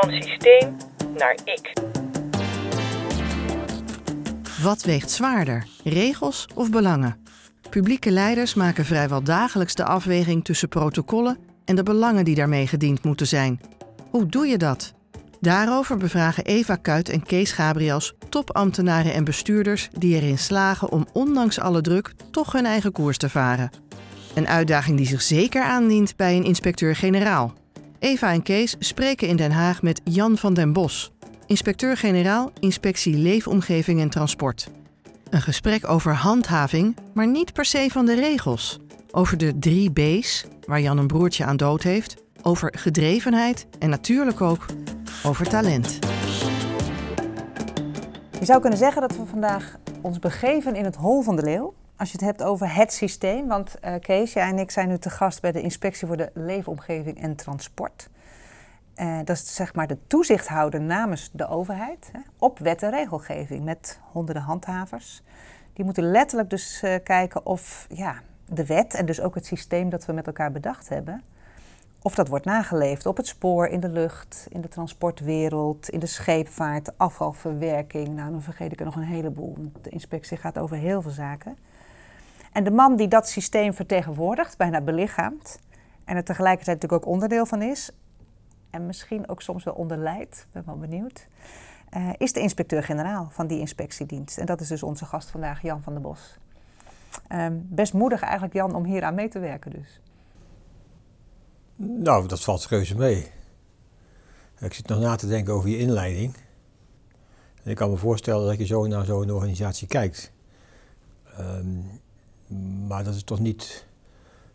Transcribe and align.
Van 0.00 0.12
systeem 0.12 0.76
naar 1.16 1.38
ik. 1.44 1.72
Wat 4.62 4.82
weegt 4.82 5.10
zwaarder, 5.10 5.66
regels 5.84 6.46
of 6.54 6.70
belangen? 6.70 7.16
Publieke 7.70 8.10
leiders 8.10 8.54
maken 8.54 8.84
vrijwel 8.84 9.22
dagelijks 9.22 9.74
de 9.74 9.84
afweging 9.84 10.44
tussen 10.44 10.68
protocollen 10.68 11.38
en 11.64 11.76
de 11.76 11.82
belangen 11.82 12.24
die 12.24 12.34
daarmee 12.34 12.66
gediend 12.66 13.04
moeten 13.04 13.26
zijn. 13.26 13.60
Hoe 14.10 14.26
doe 14.26 14.46
je 14.46 14.56
dat? 14.56 14.94
Daarover 15.40 15.96
bevragen 15.96 16.44
Eva 16.44 16.76
Kuit 16.76 17.08
en 17.08 17.22
Kees 17.22 17.52
Gabriels 17.52 18.14
topambtenaren 18.28 19.14
en 19.14 19.24
bestuurders 19.24 19.88
die 19.92 20.14
erin 20.14 20.38
slagen 20.38 20.90
om 20.90 21.06
ondanks 21.12 21.60
alle 21.60 21.80
druk 21.80 22.12
toch 22.30 22.52
hun 22.52 22.66
eigen 22.66 22.92
koers 22.92 23.18
te 23.18 23.28
varen. 23.28 23.70
Een 24.34 24.48
uitdaging 24.48 24.96
die 24.96 25.06
zich 25.06 25.22
zeker 25.22 25.62
aandient 25.62 26.16
bij 26.16 26.36
een 26.36 26.44
inspecteur-generaal. 26.44 27.54
Eva 27.98 28.32
en 28.32 28.42
Kees 28.42 28.76
spreken 28.78 29.28
in 29.28 29.36
Den 29.36 29.52
Haag 29.52 29.82
met 29.82 30.00
Jan 30.04 30.36
van 30.36 30.54
den 30.54 30.72
Bos, 30.72 31.12
inspecteur-generaal 31.46 32.52
Inspectie 32.60 33.16
Leefomgeving 33.16 34.00
en 34.00 34.10
Transport. 34.10 34.68
Een 35.30 35.42
gesprek 35.42 35.88
over 35.88 36.14
handhaving, 36.14 36.96
maar 37.14 37.26
niet 37.26 37.52
per 37.52 37.64
se 37.64 37.88
van 37.90 38.06
de 38.06 38.14
regels. 38.14 38.78
Over 39.10 39.38
de 39.38 39.58
drie 39.58 39.90
B's, 39.90 40.44
waar 40.66 40.80
Jan 40.80 40.98
een 40.98 41.06
broertje 41.06 41.44
aan 41.44 41.56
dood 41.56 41.82
heeft, 41.82 42.16
over 42.42 42.72
gedrevenheid 42.78 43.66
en 43.78 43.90
natuurlijk 43.90 44.40
ook 44.40 44.66
over 45.24 45.48
talent. 45.48 45.98
Je 48.38 48.44
zou 48.44 48.60
kunnen 48.60 48.78
zeggen 48.78 49.00
dat 49.00 49.16
we 49.16 49.24
vandaag 49.26 49.76
ons 50.02 50.18
begeven 50.18 50.74
in 50.74 50.84
het 50.84 50.96
hol 50.96 51.22
van 51.22 51.36
de 51.36 51.42
leeuw. 51.42 51.74
Als 51.96 52.10
je 52.10 52.16
het 52.16 52.26
hebt 52.26 52.42
over 52.42 52.74
het 52.74 52.92
systeem. 52.92 53.46
Want 53.46 53.76
uh, 53.84 53.94
Kees, 54.00 54.32
jij 54.32 54.48
en 54.48 54.58
ik 54.58 54.70
zijn 54.70 54.88
nu 54.88 54.98
te 54.98 55.10
gast 55.10 55.40
bij 55.40 55.52
de 55.52 55.60
Inspectie 55.60 56.06
voor 56.06 56.16
de 56.16 56.30
Leefomgeving 56.34 57.20
en 57.20 57.36
Transport. 57.36 58.08
Uh, 58.96 59.18
dat 59.24 59.36
is 59.36 59.54
zeg 59.54 59.74
maar 59.74 59.86
de 59.86 59.98
toezichthouder 60.06 60.80
namens 60.80 61.30
de 61.32 61.48
overheid 61.48 62.08
hè, 62.12 62.20
op 62.38 62.58
wet 62.58 62.82
en 62.82 62.90
regelgeving 62.90 63.64
met 63.64 64.00
honderden 64.12 64.42
handhavers. 64.42 65.22
Die 65.72 65.84
moeten 65.84 66.10
letterlijk 66.10 66.50
dus 66.50 66.82
uh, 66.84 66.94
kijken 67.04 67.46
of 67.46 67.86
ja, 67.88 68.20
de 68.48 68.66
wet 68.66 68.94
en 68.94 69.06
dus 69.06 69.20
ook 69.20 69.34
het 69.34 69.46
systeem 69.46 69.90
dat 69.90 70.04
we 70.04 70.12
met 70.12 70.26
elkaar 70.26 70.52
bedacht 70.52 70.88
hebben, 70.88 71.22
of 72.02 72.14
dat 72.14 72.28
wordt 72.28 72.44
nageleefd 72.44 73.06
op 73.06 73.16
het 73.16 73.26
spoor, 73.26 73.66
in 73.66 73.80
de 73.80 73.88
lucht, 73.88 74.46
in 74.48 74.60
de 74.60 74.68
transportwereld, 74.68 75.88
in 75.88 75.98
de 76.00 76.06
scheepvaart, 76.06 76.98
afvalverwerking. 76.98 78.08
Nou, 78.08 78.30
dan 78.30 78.42
vergeet 78.42 78.72
ik 78.72 78.78
er 78.78 78.84
nog 78.84 78.96
een 78.96 79.02
heleboel. 79.02 79.56
De 79.82 79.90
inspectie 79.90 80.36
gaat 80.36 80.58
over 80.58 80.76
heel 80.76 81.02
veel 81.02 81.10
zaken. 81.10 81.56
En 82.56 82.64
de 82.64 82.70
man 82.70 82.96
die 82.96 83.08
dat 83.08 83.28
systeem 83.28 83.74
vertegenwoordigt, 83.74 84.56
bijna 84.56 84.80
belichaamt, 84.80 85.58
en 86.04 86.16
er 86.16 86.24
tegelijkertijd 86.24 86.82
natuurlijk 86.82 87.04
ook 87.04 87.12
onderdeel 87.12 87.46
van 87.46 87.62
is, 87.62 87.90
en 88.70 88.86
misschien 88.86 89.28
ook 89.28 89.42
soms 89.42 89.64
wel 89.64 89.74
onderleidt, 89.74 90.46
ben 90.52 90.62
wel 90.66 90.78
benieuwd, 90.78 91.28
uh, 91.96 92.10
is 92.16 92.32
de 92.32 92.40
inspecteur-generaal 92.40 93.28
van 93.30 93.46
die 93.46 93.58
inspectiedienst. 93.58 94.38
En 94.38 94.46
dat 94.46 94.60
is 94.60 94.68
dus 94.68 94.82
onze 94.82 95.04
gast 95.04 95.30
vandaag, 95.30 95.62
Jan 95.62 95.82
van 95.82 95.92
der 95.92 96.02
Bos. 96.02 96.38
Um, 97.32 97.66
best 97.70 97.92
moedig 97.92 98.20
eigenlijk, 98.20 98.54
Jan, 98.54 98.74
om 98.74 98.84
hier 98.84 99.02
aan 99.02 99.14
mee 99.14 99.28
te 99.28 99.38
werken 99.38 99.70
dus. 99.70 100.00
Nou, 101.76 102.28
dat 102.28 102.44
valt 102.44 102.66
reuze 102.66 102.96
mee. 102.96 103.30
Ik 104.58 104.74
zit 104.74 104.88
nog 104.88 105.00
na 105.00 105.16
te 105.16 105.26
denken 105.26 105.54
over 105.54 105.68
je 105.68 105.78
inleiding. 105.78 106.34
En 107.62 107.70
ik 107.70 107.76
kan 107.76 107.90
me 107.90 107.96
voorstellen 107.96 108.46
dat 108.46 108.58
je 108.58 108.66
zo 108.66 108.86
naar 108.86 109.04
zo'n 109.04 109.30
organisatie 109.30 109.88
kijkt. 109.88 110.32
Um, 111.40 112.04
maar 112.86 113.04
dat 113.04 113.14
is 113.14 113.22
toch 113.22 113.38
niet 113.38 113.86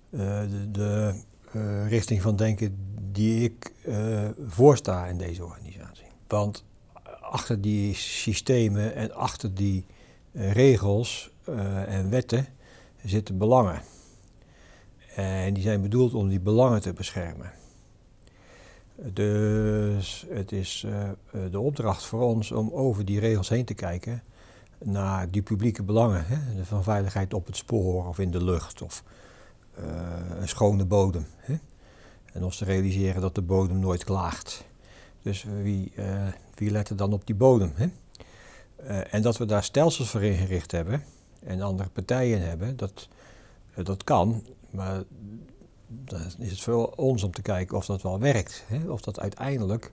uh, 0.09 0.19
de, 0.19 0.71
de 0.71 1.13
uh, 1.55 1.87
richting 1.89 2.21
van 2.21 2.35
denken 2.35 2.77
die 3.11 3.43
ik 3.43 3.73
uh, 3.85 4.29
voorsta 4.47 5.05
in 5.05 5.17
deze 5.17 5.45
organisatie. 5.45 6.05
Want 6.27 6.65
achter 7.21 7.61
die 7.61 7.93
systemen 7.95 8.95
en 8.95 9.13
achter 9.13 9.53
die 9.53 9.85
regels 10.33 11.31
en 11.87 12.09
wetten 12.09 12.45
zitten 13.03 13.37
belangen. 13.37 13.81
En 15.15 15.53
die 15.53 15.63
zijn 15.63 15.81
bedoeld 15.81 16.13
om 16.13 16.29
die 16.29 16.39
belangen 16.39 16.81
te 16.81 16.93
beschermen. 16.93 17.51
Dus 18.95 20.25
het 20.29 20.51
is 20.51 20.85
de 21.51 21.59
opdracht 21.59 22.03
voor 22.03 22.21
ons 22.21 22.51
om 22.51 22.69
over 22.71 23.05
die 23.05 23.19
regels 23.19 23.49
heen 23.49 23.65
te 23.65 23.73
kijken 23.73 24.23
naar 24.83 25.29
die 25.29 25.41
publieke 25.41 25.83
belangen. 25.83 26.25
Hè? 26.27 26.65
Van 26.65 26.83
veiligheid 26.83 27.33
op 27.33 27.45
het 27.45 27.57
spoor 27.57 28.07
of 28.07 28.19
in 28.19 28.31
de 28.31 28.43
lucht 28.43 28.81
of 28.81 29.03
uh, 29.79 29.85
een 30.39 30.47
schone 30.47 30.85
bodem. 30.85 31.25
Hè? 31.37 31.55
En 32.33 32.43
ons 32.43 32.57
te 32.57 32.65
realiseren 32.65 33.21
dat 33.21 33.35
de 33.35 33.41
bodem 33.41 33.79
nooit 33.79 34.03
klaagt. 34.03 34.65
Dus 35.21 35.45
wie, 35.61 35.91
uh, 35.95 36.27
wie 36.55 36.71
let 36.71 36.97
dan 36.97 37.13
op 37.13 37.25
die 37.25 37.35
bodem? 37.35 37.73
Hè? 37.75 37.89
En 39.01 39.21
dat 39.21 39.37
we 39.37 39.45
daar 39.45 39.63
stelsels 39.63 40.09
voor 40.09 40.23
ingericht 40.23 40.71
hebben 40.71 41.03
en 41.43 41.61
andere 41.61 41.89
partijen 41.89 42.41
hebben, 42.41 42.77
dat, 42.77 43.07
dat 43.83 44.03
kan. 44.03 44.43
Maar 44.69 45.03
dan 45.87 46.21
is 46.37 46.51
het 46.51 46.61
voor 46.61 46.89
ons 46.89 47.23
om 47.23 47.31
te 47.31 47.41
kijken 47.41 47.77
of 47.77 47.85
dat 47.85 48.01
wel 48.01 48.19
werkt. 48.19 48.63
Hè? 48.67 48.89
Of 48.89 49.01
dat 49.01 49.19
uiteindelijk 49.19 49.91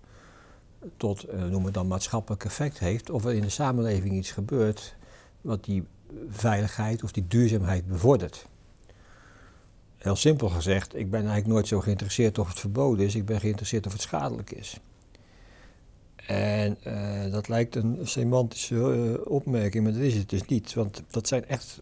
tot, 0.97 1.33
uh, 1.33 1.45
noem 1.45 1.65
het 1.65 1.75
dan, 1.75 1.87
maatschappelijk 1.87 2.45
effect 2.45 2.79
heeft. 2.79 3.11
Of 3.11 3.25
er 3.25 3.35
in 3.35 3.43
de 3.43 3.49
samenleving 3.49 4.15
iets 4.15 4.31
gebeurt 4.31 4.97
wat 5.41 5.65
die 5.65 5.85
veiligheid 6.31 7.03
of 7.03 7.13
die 7.13 7.27
duurzaamheid 7.29 7.87
bevordert. 7.87 8.47
Heel 9.97 10.17
simpel 10.17 10.49
gezegd, 10.49 10.97
ik 10.97 11.11
ben 11.11 11.21
eigenlijk 11.21 11.49
nooit 11.49 11.69
zo 11.69 11.81
geïnteresseerd 11.81 12.39
of 12.39 12.49
het 12.49 12.61
verboden 12.61 13.07
is, 13.07 13.15
ik 13.15 13.25
ben 13.25 13.41
geïnteresseerd 13.41 13.87
of 13.87 13.93
het 13.93 14.01
schadelijk 14.01 14.51
is. 14.51 14.81
En 16.27 16.79
uh, 16.87 17.33
dat 17.33 17.49
lijkt 17.49 17.75
een 17.75 17.99
semantische 18.03 18.75
uh, 18.75 19.31
opmerking, 19.31 19.85
maar 19.85 19.93
dat 19.93 20.03
is 20.03 20.15
het 20.15 20.29
dus 20.29 20.45
niet. 20.45 20.75
Want 20.75 21.03
dat 21.11 21.29
zijn 21.29 21.47
echt 21.47 21.81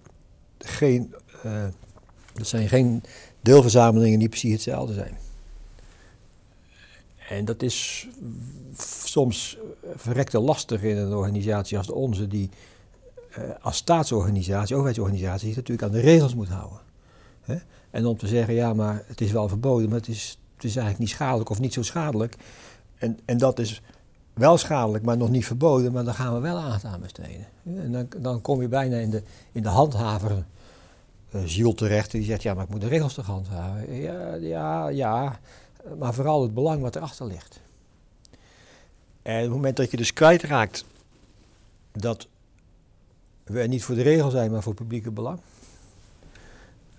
geen, 0.59 1.15
dat 2.34 2.47
zijn 2.47 2.69
geen 2.69 3.03
deelverzamelingen 3.41 4.19
die 4.19 4.28
precies 4.28 4.53
hetzelfde 4.53 4.95
zijn. 4.95 5.17
En 7.28 7.44
dat 7.44 7.62
is 7.62 8.09
soms 8.78 9.59
verrekte 9.94 10.38
lastig 10.38 10.82
in 10.82 10.97
een 10.97 11.14
organisatie 11.14 11.78
als 11.78 11.87
de 11.87 11.94
onze, 11.94 12.28
die 12.28 12.50
uh, 13.38 13.44
als 13.60 13.76
staatsorganisatie, 13.76 14.75
overheidsorganisatie, 14.75 15.47
zich 15.47 15.56
natuurlijk 15.56 15.86
aan 15.86 16.00
de 16.00 16.00
regels 16.00 16.34
moet 16.34 16.48
houden. 16.48 16.81
Hè? 17.42 17.56
En 17.91 18.06
om 18.06 18.16
te 18.16 18.26
zeggen, 18.26 18.54
ja, 18.54 18.75
maar 18.75 19.04
het 19.06 19.20
is 19.20 19.32
wel 19.32 19.48
verboden, 19.48 19.88
maar 19.88 19.98
het 19.98 20.09
is, 20.09 20.38
het 20.54 20.65
is 20.65 20.76
eigenlijk 20.76 20.98
niet 20.98 21.09
schadelijk 21.09 21.50
of 21.50 21.60
niet 21.60 21.72
zo 21.72 21.82
schadelijk. 21.82 22.36
En, 22.98 23.19
en 23.25 23.38
dat 23.38 23.59
is 23.59 23.82
wel 24.34 24.56
schadelijk, 24.56 25.04
maar 25.04 25.16
nog 25.16 25.31
niet 25.31 25.47
verboden, 25.47 25.92
maar 25.92 26.04
dan 26.04 26.15
gaan 26.15 26.34
we 26.34 26.41
wel 26.41 26.56
aandacht 26.56 26.84
aan 26.84 27.00
besteden. 27.00 27.47
En 27.65 27.92
dan, 27.92 28.06
dan 28.19 28.41
kom 28.41 28.60
je 28.60 28.69
bijna 28.69 28.97
in 28.97 29.10
de, 29.10 29.22
in 29.53 29.62
de 29.62 29.69
handhaver 29.69 30.44
uh, 31.34 31.41
ziel 31.44 31.75
terecht, 31.75 32.10
die 32.10 32.25
zegt, 32.25 32.42
ja, 32.42 32.54
maar 32.54 32.65
ik 32.65 32.70
moet 32.70 32.81
de 32.81 32.88
regels 32.88 33.15
toch 33.15 33.26
handhaven. 33.26 33.94
Ja, 33.94 34.34
ja, 34.34 34.88
ja, 34.88 35.41
maar 35.98 36.14
vooral 36.14 36.42
het 36.42 36.54
belang 36.54 36.82
wat 36.82 36.97
erachter 36.97 37.26
ligt. 37.26 37.60
En 39.22 39.36
op 39.36 39.42
het 39.42 39.50
moment 39.50 39.76
dat 39.76 39.91
je 39.91 39.97
dus 39.97 40.12
kwijtraakt 40.12 40.84
dat 41.92 42.28
we 43.44 43.60
niet 43.60 43.84
voor 43.84 43.94
de 43.94 44.02
regel 44.02 44.30
zijn, 44.30 44.50
maar 44.50 44.62
voor 44.62 44.72
het 44.72 44.80
publieke 44.80 45.10
belang. 45.10 45.38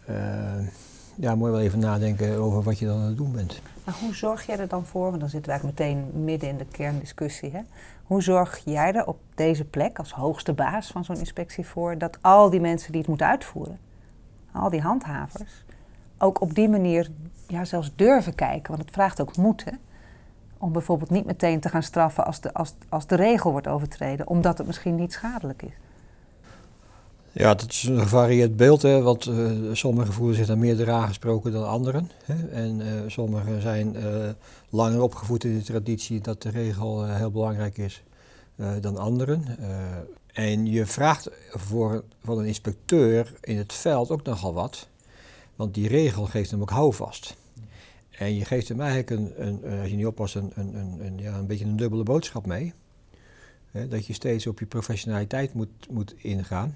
Uh, 0.09 0.67
ja, 1.15 1.35
moet 1.35 1.47
je 1.47 1.53
wel 1.53 1.61
even 1.61 1.79
nadenken 1.79 2.37
over 2.37 2.63
wat 2.63 2.79
je 2.79 2.85
dan 2.85 2.99
aan 2.99 3.07
het 3.07 3.17
doen 3.17 3.31
bent. 3.31 3.61
Maar 3.83 3.95
hoe 3.99 4.15
zorg 4.15 4.45
jij 4.45 4.59
er 4.59 4.67
dan 4.67 4.85
voor, 4.85 5.09
want 5.09 5.19
dan 5.19 5.29
zitten 5.29 5.51
we 5.51 5.59
eigenlijk 5.59 5.79
meteen 5.79 6.23
midden 6.23 6.49
in 6.49 6.57
de 6.57 6.65
kerndiscussie. 6.65 7.51
Hè? 7.51 7.61
Hoe 8.03 8.23
zorg 8.23 8.61
jij 8.65 8.93
er 8.93 9.05
op 9.05 9.19
deze 9.35 9.65
plek 9.65 9.99
als 9.99 10.11
hoogste 10.11 10.53
baas 10.53 10.87
van 10.87 11.05
zo'n 11.05 11.17
inspectie 11.17 11.65
voor 11.65 11.97
dat 11.97 12.17
al 12.21 12.49
die 12.49 12.59
mensen 12.59 12.91
die 12.91 12.99
het 12.99 13.09
moeten 13.09 13.27
uitvoeren, 13.27 13.79
al 14.51 14.69
die 14.69 14.81
handhavers, 14.81 15.63
ook 16.17 16.41
op 16.41 16.55
die 16.55 16.69
manier 16.69 17.09
ja, 17.47 17.65
zelfs 17.65 17.91
durven 17.95 18.35
kijken, 18.35 18.71
want 18.71 18.85
het 18.85 18.93
vraagt 18.93 19.21
ook 19.21 19.37
moed. 19.37 19.63
Om 20.57 20.71
bijvoorbeeld 20.71 21.09
niet 21.09 21.25
meteen 21.25 21.59
te 21.59 21.69
gaan 21.69 21.83
straffen 21.83 22.25
als 22.25 22.41
de, 22.41 22.53
als, 22.53 22.73
als 22.89 23.07
de 23.07 23.15
regel 23.15 23.51
wordt 23.51 23.67
overtreden, 23.67 24.27
omdat 24.27 24.57
het 24.57 24.67
misschien 24.67 24.95
niet 24.95 25.13
schadelijk 25.13 25.61
is. 25.61 25.73
Ja, 27.37 27.53
dat 27.53 27.71
is 27.71 27.83
een 27.83 27.99
gevarieerd 27.99 28.55
beeld, 28.55 28.81
hè, 28.81 29.01
want 29.01 29.25
uh, 29.25 29.51
sommigen 29.73 30.13
voelen 30.13 30.35
zich 30.35 30.47
dan 30.47 30.59
meer 30.59 30.91
aangesproken 30.91 31.51
dan 31.51 31.67
anderen. 31.67 32.09
Hè, 32.23 32.47
en 32.47 32.79
uh, 32.79 32.87
sommigen 33.07 33.61
zijn 33.61 33.95
uh, 33.95 34.03
langer 34.69 35.01
opgevoed 35.01 35.43
in 35.43 35.57
de 35.57 35.63
traditie 35.63 36.21
dat 36.21 36.41
de 36.41 36.49
regel 36.49 37.05
heel 37.05 37.31
belangrijk 37.31 37.77
is 37.77 38.03
dan 38.81 38.97
anderen. 38.97 39.45
en 40.33 40.65
je 40.65 40.85
vraagt 40.85 41.29
voor, 41.51 42.03
van 42.23 42.37
een 42.39 42.45
inspecteur 42.45 43.33
in 43.41 43.57
het 43.57 43.73
veld 43.73 44.09
ook 44.09 44.23
nogal 44.23 44.53
wat, 44.53 44.87
want 45.57 45.73
die 45.73 45.87
regel 45.87 46.25
geeft 46.25 46.51
hem 46.51 46.61
ook 46.61 46.69
houvast. 46.69 47.35
En 48.09 48.35
je 48.35 48.45
geeft 48.45 48.67
hem 48.67 48.81
eigenlijk, 48.81 49.09
een, 49.09 49.47
een, 49.47 49.79
als 49.79 49.89
je 49.89 49.95
niet 49.95 50.05
oppast, 50.05 50.35
een, 50.35 50.51
een, 50.55 50.75
een, 51.05 51.17
ja, 51.17 51.37
een 51.37 51.47
beetje 51.47 51.65
een 51.65 51.77
dubbele 51.77 52.03
boodschap 52.03 52.45
mee. 52.45 52.73
Dat 53.71 54.05
je 54.05 54.13
steeds 54.13 54.47
op 54.47 54.59
je 54.59 54.65
professionaliteit 54.65 55.53
moet, 55.53 55.89
moet 55.89 56.15
ingaan 56.17 56.75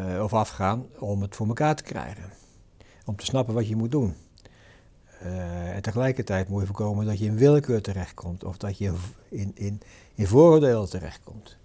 uh, 0.00 0.22
of 0.22 0.34
afgaan 0.34 0.86
om 0.98 1.22
het 1.22 1.36
voor 1.36 1.46
elkaar 1.46 1.76
te 1.76 1.82
krijgen. 1.82 2.30
Om 3.04 3.16
te 3.16 3.24
snappen 3.24 3.54
wat 3.54 3.68
je 3.68 3.76
moet 3.76 3.90
doen. 3.90 4.14
Eh, 5.20 5.74
en 5.74 5.82
tegelijkertijd 5.82 6.48
moet 6.48 6.60
je 6.60 6.66
voorkomen 6.66 7.06
dat 7.06 7.18
je 7.18 7.24
in 7.24 7.36
willekeur 7.36 7.82
terechtkomt 7.82 8.44
of 8.44 8.56
dat 8.56 8.78
je 8.78 8.92
in, 9.28 9.52
in, 9.54 9.80
in 10.14 10.26
vooroordelen 10.26 10.90
terechtkomt. 10.90 11.56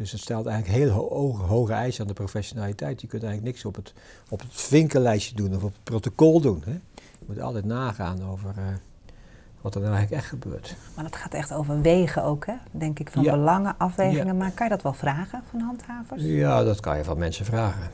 Dus 0.00 0.12
het 0.12 0.20
stelt 0.20 0.46
eigenlijk 0.46 0.78
heel 0.78 0.90
hoge, 0.90 1.42
hoge 1.42 1.72
eisen 1.72 2.00
aan 2.00 2.06
de 2.06 2.12
professionaliteit. 2.12 3.00
Je 3.00 3.06
kunt 3.06 3.22
eigenlijk 3.22 3.52
niks 3.52 3.64
op 3.64 3.74
het, 3.74 3.92
op 4.28 4.40
het 4.40 4.48
vinkenlijstje 4.52 5.34
doen 5.34 5.54
of 5.56 5.62
op 5.62 5.72
het 5.72 5.84
protocol 5.84 6.40
doen. 6.40 6.62
Hè? 6.64 6.72
Je 6.94 7.26
moet 7.26 7.40
altijd 7.40 7.64
nagaan 7.64 8.24
over 8.24 8.54
uh, 8.58 8.64
wat 9.60 9.74
er 9.74 9.80
nou 9.80 9.92
eigenlijk 9.94 10.22
echt 10.22 10.30
gebeurt. 10.30 10.76
Maar 10.94 11.04
dat 11.04 11.16
gaat 11.16 11.34
echt 11.34 11.52
over 11.52 11.80
wegen 11.80 12.24
ook, 12.24 12.46
hè? 12.46 12.54
denk 12.70 12.98
ik, 12.98 13.10
van 13.10 13.22
Ja. 13.22 13.32
belangen, 13.32 13.74
afwegingen. 13.78 14.26
Ja. 14.26 14.32
Maar 14.32 14.50
kan 14.50 14.66
je 14.66 14.72
dat 14.72 14.82
wel 14.82 14.92
vragen 14.92 15.42
van 15.50 15.60
handhavers? 15.60 16.22
Ja, 16.22 16.62
dat 16.62 16.80
kan 16.80 16.96
je 16.96 17.04
van 17.04 17.18
mensen 17.18 17.44
vragen. 17.44 17.90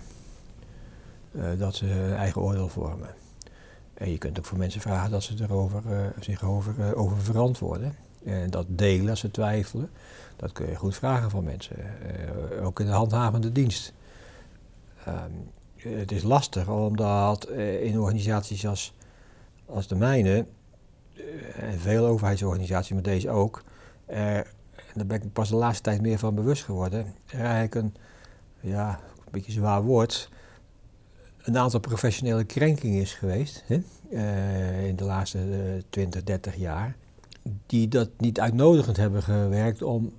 Eh, 1.33 1.45
dat 1.59 1.75
ze 1.75 1.85
hun 1.85 2.17
eigen 2.17 2.41
oordeel 2.43 2.69
vormen. 2.69 3.09
En 3.95 4.11
je 4.11 4.19
kunt 4.19 4.39
ook 4.39 4.45
van 4.45 4.59
mensen 4.59 4.81
vragen 4.81 5.11
dat 5.11 5.23
ze 5.23 5.35
erover, 5.41 5.83
eh, 5.93 6.07
zich 6.21 6.43
over, 6.43 6.75
eh, 6.79 6.99
over 6.99 7.19
verantwoorden. 7.19 7.95
En 8.27 8.51
dat 8.51 8.67
delen 8.69 9.11
als 9.11 9.21
ze 9.21 9.31
twijfelen. 9.31 9.91
Dat 10.37 10.53
kun 10.53 10.69
je 10.69 10.75
goed 10.75 10.95
vragen 10.95 11.31
van 11.31 11.45
mensen. 11.45 11.77
Eh, 11.77 12.67
ook 12.67 12.81
in 12.81 12.87
de 12.87 12.93
handhavende 12.93 13.53
dienst. 13.53 13.93
Ehm, 15.05 15.31
het 15.77 16.13
is 16.13 16.23
lastig 16.23 16.69
omdat 16.69 17.45
eh, 17.45 17.83
in 17.83 18.01
organisaties 18.01 18.67
als, 18.67 18.95
als 19.67 19.89
de 19.89 19.95
mijne, 19.95 20.47
eh, 21.15 21.63
en 21.63 21.79
veel 21.79 22.07
overheidsorganisaties, 22.07 22.93
maar 22.93 23.03
deze 23.03 23.31
ook, 23.31 23.63
er, 24.07 24.47
daar 24.95 25.07
ben 25.07 25.23
ik 25.23 25.33
pas 25.33 25.49
de 25.49 25.57
laatste 25.57 25.83
tijd 25.83 26.01
meer 26.01 26.19
van 26.19 26.35
bewust 26.35 26.65
geworden, 26.65 27.15
er 27.27 27.41
eigenlijk 27.41 27.75
een, 27.75 27.95
ja, 28.61 29.01
een 29.25 29.31
beetje 29.33 29.53
zwaar 29.53 29.83
woord, 29.83 30.31
een 31.47 31.59
aantal 31.59 31.81
professionele 31.81 32.45
krenkingen 32.45 33.01
is 33.01 33.15
geweest 33.15 33.65
hè, 33.67 33.81
eh, 34.11 34.87
in 34.87 34.97
de 34.97 35.05
laatste 35.05 35.39
eh, 35.39 35.83
20, 35.91 36.23
30 36.23 36.57
jaar, 36.57 36.97
die 37.67 37.89
dat 37.89 38.09
niet 38.19 38.41
uitnodigend 38.41 38.97
hebben 38.97 39.23
gewerkt 39.23 39.83
om, 39.83 40.13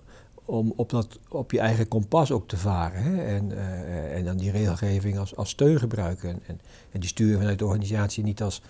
om 0.45 0.74
op, 0.75 0.89
dat, 0.89 1.19
op 1.29 1.51
je 1.51 1.59
eigen 1.59 1.88
kompas 1.88 2.31
ook 2.31 2.47
te 2.47 2.57
varen. 2.57 3.03
Hè, 3.03 3.24
en, 3.25 3.51
eh, 3.57 4.15
en 4.18 4.25
dan 4.25 4.38
die 4.38 4.51
regelgeving 4.51 5.18
als, 5.18 5.35
als 5.35 5.50
steun 5.50 5.79
gebruiken. 5.79 6.29
En, 6.29 6.39
en, 6.47 6.59
en 6.91 7.00
die 7.00 7.09
sturen 7.09 7.39
vanuit 7.39 7.59
de 7.59 7.65
organisatie 7.65 8.24
niet 8.24 8.41
als, 8.41 8.62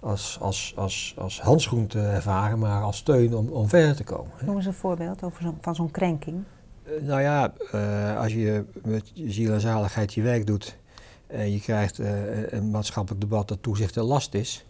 als, 0.00 0.38
als, 0.40 0.72
als, 0.76 1.14
als 1.18 1.40
handschoen 1.40 1.86
te 1.86 2.00
ervaren, 2.00 2.58
maar 2.58 2.82
als 2.82 2.96
steun 2.96 3.34
om, 3.36 3.48
om 3.48 3.68
verder 3.68 3.96
te 3.96 4.04
komen. 4.04 4.30
hè. 4.36 4.46
Noem 4.46 4.56
eens 4.56 4.66
een 4.66 4.72
voorbeeld 4.72 5.22
over 5.22 5.42
zo'n- 5.42 5.58
van 5.60 5.74
zo'n 5.74 5.90
krenking. 5.90 6.42
Eh, 6.84 6.92
Nou 7.02 7.20
ja, 7.20 7.52
eh, 7.72 8.18
als 8.20 8.32
je 8.32 8.64
met 8.84 9.12
ziel 9.14 9.52
en 9.52 9.60
zaligheid 9.60 10.14
je 10.14 10.22
werk 10.22 10.46
doet 10.46 10.78
en 11.26 11.52
je 11.52 11.60
krijgt 11.60 11.98
een 12.48 12.70
maatschappelijk 12.70 13.20
debat 13.20 13.48
dat 13.48 13.62
toezicht 13.62 13.96
een 13.96 14.04
last 14.04 14.34
is, 14.34 14.64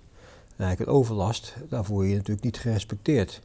eigenlijk 0.60 0.90
een 0.90 0.96
overlast, 0.96 1.54
dan 1.68 1.84
voel 1.84 2.02
je 2.02 2.08
je 2.08 2.16
natuurlijk 2.16 2.44
niet 2.44 2.58
gerespecteerd. 2.58 3.40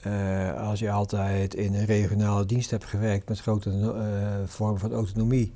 Eh, 0.00 0.68
als 0.68 0.78
je 0.78 0.90
altijd 0.90 1.54
in 1.54 1.74
een 1.74 1.84
regionale 1.84 2.46
dienst 2.46 2.70
hebt 2.70 2.84
gewerkt 2.84 3.28
met 3.28 3.40
grote 3.40 3.70
eh, 3.70 4.48
vormen 4.48 4.80
van 4.80 4.92
autonomie 4.92 5.52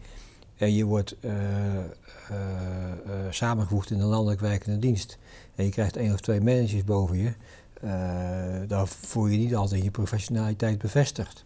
en 0.56 0.74
je 0.74 0.84
wordt 0.84 1.16
eh, 1.20 1.30
eh, 1.30 1.84
eh, 2.30 3.30
samengevoegd 3.30 3.90
in 3.90 4.00
een 4.00 4.06
landelijk 4.06 4.40
werkende 4.40 4.78
dienst 4.78 5.18
en 5.54 5.64
je 5.64 5.70
krijgt 5.70 5.96
één 5.96 6.12
of 6.12 6.20
twee 6.20 6.40
managers 6.40 6.84
boven 6.84 7.16
je, 7.16 7.32
eh, 7.80 8.68
dan 8.68 8.88
voel 8.88 9.26
je 9.26 9.38
niet 9.38 9.54
altijd 9.54 9.82
je 9.82 9.90
professionaliteit 9.90 10.78
bevestigd. 10.78 11.44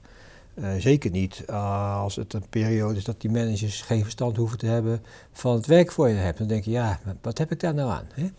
Eh, 0.55 0.71
zeker 0.79 1.11
niet 1.11 1.45
eh, 1.47 2.01
als 2.01 2.17
het 2.17 2.33
een 2.33 2.49
periode 2.51 2.97
is 2.97 3.05
dat 3.05 3.21
die 3.21 3.31
managers 3.31 3.83
geen 3.83 4.03
verstand 4.03 4.37
hoeven 4.37 4.59
te 4.59 4.67
hebben 4.67 5.03
van 5.33 5.55
het 5.55 5.67
werk 5.67 5.93
voor 5.93 6.09
je 6.09 6.15
hebt. 6.15 6.39
Dan 6.39 6.47
denk 6.47 6.65
je, 6.65 6.71
ja, 6.71 7.01
wat 7.23 7.39
heb 7.39 7.51
ik 7.51 7.61
daar 7.61 7.75
nou 7.75 7.91
aan? 7.91 8.07
Hè? 8.15 8.31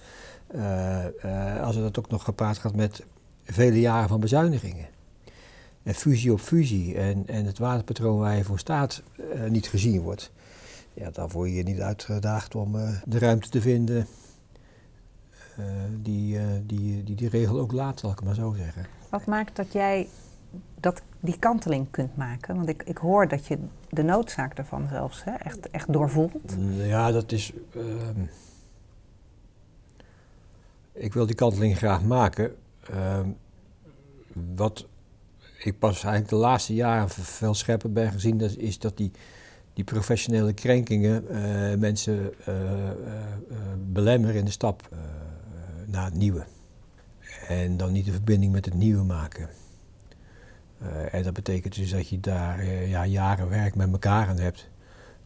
Eh, 0.51 1.05
eh, 1.05 1.63
als 1.63 1.75
het 1.75 1.83
dat 1.83 1.99
ook 1.99 2.11
nog 2.11 2.23
gepaard 2.23 2.57
gaat 2.57 2.75
met 2.75 3.05
vele 3.43 3.79
jaren 3.79 4.09
van 4.09 4.19
bezuinigingen. 4.19 4.87
En 5.83 5.93
fusie 5.93 6.31
op 6.31 6.39
fusie 6.39 6.97
en, 6.97 7.27
en 7.27 7.45
het 7.45 7.57
waardepatroon 7.57 8.19
waar 8.19 8.35
je 8.35 8.43
voor 8.43 8.59
staat 8.59 9.01
eh, 9.33 9.49
niet 9.49 9.67
gezien 9.67 10.01
wordt. 10.01 10.31
Ja, 10.93 11.09
dan 11.11 11.29
word 11.29 11.53
je 11.53 11.63
niet 11.63 11.79
uitgedaagd 11.81 12.55
om 12.55 12.71
de 13.05 13.19
ruimte 13.19 13.49
te 13.49 13.61
vinden 13.61 14.07
die, 16.01 16.39
die, 16.65 17.03
die 17.03 17.15
die 17.15 17.29
regel 17.29 17.59
ook 17.59 17.71
laat, 17.71 17.99
zal 17.99 18.11
ik 18.11 18.23
maar 18.23 18.35
zo 18.35 18.53
zeggen. 18.57 18.85
Wat 19.09 19.25
maakt 19.25 19.55
dat 19.55 19.71
jij 19.71 20.07
dat, 20.79 21.01
die 21.19 21.39
kanteling 21.39 21.87
kunt 21.91 22.17
maken? 22.17 22.55
Want 22.55 22.69
ik, 22.69 22.83
ik 22.83 22.97
hoor 22.97 23.27
dat 23.27 23.47
je 23.47 23.57
de 23.89 24.03
noodzaak 24.03 24.57
ervan 24.57 24.87
zelfs 24.87 25.23
hè, 25.23 25.31
echt, 25.31 25.69
echt 25.69 25.93
doorvoelt. 25.93 26.55
Ja, 26.75 27.11
dat 27.11 27.31
is. 27.31 27.53
ehm, 27.75 28.25
ik 30.99 31.13
wil 31.13 31.25
die 31.25 31.35
kanteling 31.35 31.77
graag 31.77 32.03
maken. 32.03 32.55
Ehm, 32.89 33.29
wat 34.55 34.87
ik 35.63 35.79
pas 35.79 36.03
eigenlijk 36.03 36.29
de 36.29 36.35
laatste 36.35 36.73
jaren 36.73 37.09
veel 37.09 37.53
scherper 37.53 37.91
ben 37.91 38.11
gezien, 38.11 38.37
dat 38.37 38.55
is 38.55 38.79
dat 38.79 38.97
die, 38.97 39.11
die 39.73 39.83
professionele 39.83 40.53
krenkingen 40.53 41.27
eh, 41.27 41.77
mensen 41.77 42.33
eh, 42.45 42.89
eh, 42.89 42.95
belemmeren 43.91 44.35
in 44.35 44.45
de 44.45 44.51
stap 44.51 44.89
naar 45.85 46.05
het 46.05 46.13
nieuwe. 46.13 46.45
En 47.47 47.77
dan 47.77 47.91
niet 47.91 48.05
de 48.05 48.11
verbinding 48.11 48.51
met 48.51 48.65
het 48.65 48.73
nieuwe 48.73 49.03
maken. 49.03 49.49
En 51.11 51.23
dat 51.23 51.33
betekent 51.33 51.75
dus 51.75 51.91
dat 51.91 52.09
je 52.09 52.19
daar 52.19 52.65
ja, 52.65 53.05
jaren 53.05 53.49
werk 53.49 53.75
met 53.75 53.91
elkaar 53.91 54.27
aan 54.27 54.39
hebt 54.39 54.69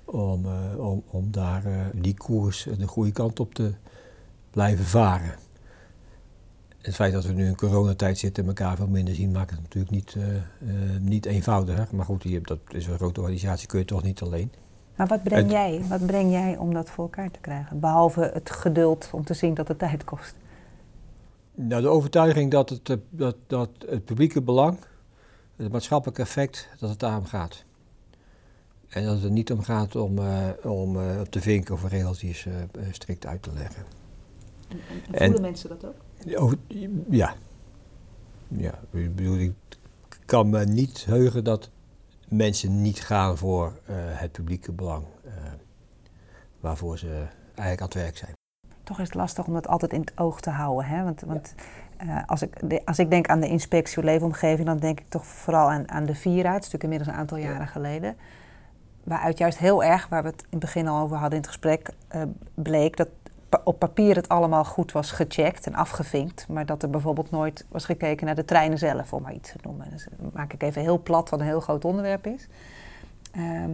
om, 0.06 0.46
om, 0.78 1.04
om 1.08 1.32
daar 1.32 1.92
die 1.94 2.14
koers 2.14 2.68
de 2.78 2.88
goede 2.88 3.12
kant 3.12 3.40
op 3.40 3.54
te 3.54 3.74
blijven 4.52 4.86
varen. 4.86 5.36
Het 6.84 6.96
feit 6.96 7.14
dat 7.14 7.26
we 7.26 7.34
nu 7.34 7.46
in 7.46 7.56
coronatijd 7.56 8.18
zitten 8.18 8.44
en 8.44 8.50
elkaar 8.50 8.76
veel 8.76 8.88
minder 8.88 9.16
zien, 9.16 9.32
maakt 9.32 9.50
het 9.52 9.62
natuurlijk 9.62 9.92
niet, 9.94 10.16
eh, 10.18 10.36
eh, 10.36 10.42
niet 11.00 11.26
eenvoudiger. 11.26 11.88
Maar 11.92 12.06
goed, 12.06 12.24
je, 12.24 12.34
hebt- 12.34 12.48
dat 12.48 12.60
is 12.70 12.88
een 12.88 12.96
grote 12.98 13.20
organisatie, 13.20 13.68
kun 13.68 13.80
je 13.80 13.86
toch 13.86 14.04
niet 14.04 14.22
alleen. 14.22 14.52
Maar 14.96 15.08
wat 15.08 15.24
breng, 15.24 15.42
Het- 15.42 15.52
jij, 15.52 15.82
wat 15.90 16.06
breng 16.06 16.32
jij 16.32 16.58
om 16.58 16.74
dat 16.74 16.90
voor 16.90 17.04
elkaar 17.04 17.32
te 17.32 17.40
krijgen? 17.40 17.80
Behalve 17.80 18.30
het 18.34 18.50
geduld 18.52 19.10
om 19.12 19.24
te 19.24 19.34
zien 19.34 19.54
dat 19.54 19.68
het 19.68 19.80
tijd 19.80 20.04
kost. 20.04 20.36
Nou, 21.56 21.82
de 21.82 21.88
overtuiging 21.88 22.52
dat 22.52 22.70
het, 22.70 22.90
eh, 22.90 22.98
dat, 23.10 23.36
dat 23.48 23.70
het 23.88 24.06
publieke 24.06 24.42
belang, 24.42 24.78
het 25.56 25.72
maatschappelijk 25.72 26.20
effect, 26.20 26.70
dat 26.80 26.90
het 26.90 27.00
daarom 27.00 27.26
gaat. 27.26 27.64
En 28.90 29.04
dat 29.06 29.16
het 29.16 29.24
er 29.24 29.32
niet 29.32 29.52
om 29.52 29.62
gaat 29.62 29.96
om, 29.96 30.18
eh, 30.18 30.48
om 30.64 31.00
eh, 31.00 31.20
op 31.20 31.28
te 31.32 31.42
vinken 31.42 31.74
of 31.74 31.88
regeltjes 31.90 32.48
strikt 32.92 33.26
uit 33.26 33.42
te 33.44 33.50
leggen. 33.54 33.84
En- 35.12 35.26
voelen 35.26 35.42
mensen 35.42 35.70
dat 35.70 35.86
ook? 35.86 35.96
Over- 36.36 36.58
ja. 37.10 37.34
Ja, 38.48 38.74
ik 38.92 39.16
bedoel, 39.16 39.38
ik 39.38 39.54
kan 40.26 40.50
me 40.50 40.66
niet 40.66 41.06
heugen 41.06 41.44
dat 41.44 41.70
mensen 42.28 42.82
niet 42.82 43.00
gaan 43.00 43.38
voor 43.38 43.74
eh, 43.86 43.96
het 43.98 44.32
publieke 44.32 44.72
belang. 44.72 45.06
eh, 45.26 45.32
waarvoor 46.60 46.98
ze 46.98 47.08
eigenlijk 47.56 47.80
aan 47.82 47.88
het 47.88 47.94
werk 47.94 48.18
zijn. 48.18 48.32
Toch 48.84 49.00
is 49.00 49.06
het 49.06 49.16
lastig 49.16 49.46
om 49.48 49.54
dat 49.54 49.68
altijd 49.68 49.94
in 49.94 50.00
het 50.00 50.12
oog 50.16 50.42
te 50.42 50.50
houden. 50.50 50.86
Hè? 50.90 51.04
Want, 51.04 51.22
want 51.22 51.56
eh, 51.98 52.18
als, 52.26 52.42
ik, 52.42 52.70
de- 52.70 52.86
als 52.86 53.00
ik 53.00 53.10
denk 53.10 53.28
aan 53.28 53.40
de 53.40 53.48
inspectie 53.48 54.04
leefomgeving, 54.04 54.68
dan 54.68 54.78
denk 54.78 55.00
ik 55.00 55.08
toch 55.10 55.26
vooral 55.26 55.70
aan, 55.72 55.90
aan 55.92 56.06
de 56.06 56.16
VIRA. 56.16 56.54
Het 56.54 56.64
is 56.64 56.72
natuurlijk 56.72 56.84
inmiddels 56.84 57.10
een 57.10 57.16
aantal 57.16 57.38
jaren 57.38 57.68
geleden. 57.68 58.16
Waaruit 59.04 59.38
juist 59.38 59.58
heel 59.58 59.84
erg, 59.84 60.08
waar 60.08 60.24
we 60.24 60.30
het 60.30 60.42
in 60.42 60.48
het 60.50 60.60
begin 60.60 60.88
al 60.88 61.02
over 61.04 61.16
hadden 61.18 61.32
in 61.40 61.44
het 61.44 61.48
gesprek, 61.52 61.90
bleek 62.54 62.98
dat 62.98 63.10
pa- 63.54 63.62
op 63.64 63.80
papier 63.80 64.16
het 64.16 64.30
allemaal 64.30 64.66
goed 64.66 64.92
was 64.92 65.12
gecheckt 65.12 65.66
en 65.66 65.74
afgevinkt. 65.74 66.48
Maar 66.48 66.66
dat 66.66 66.84
er 66.84 66.90
bijvoorbeeld 66.90 67.32
nooit 67.32 67.66
was 67.70 67.86
gekeken 67.86 68.26
naar 68.26 68.36
de 68.36 68.46
treinen 68.46 68.78
zelf, 68.78 69.14
om 69.14 69.22
maar 69.22 69.34
iets 69.34 69.52
te 69.52 69.58
noemen. 69.62 69.90
Dus 69.90 70.08
dat 70.18 70.34
maak 70.34 70.54
ik 70.54 70.64
even 70.64 70.82
heel 70.82 71.02
plat, 71.02 71.30
wat 71.30 71.40
een 71.40 71.46
heel 71.46 71.60
groot 71.60 71.86
onderwerp 71.86 72.28
is. 72.28 72.48
Ehm, 73.32 73.72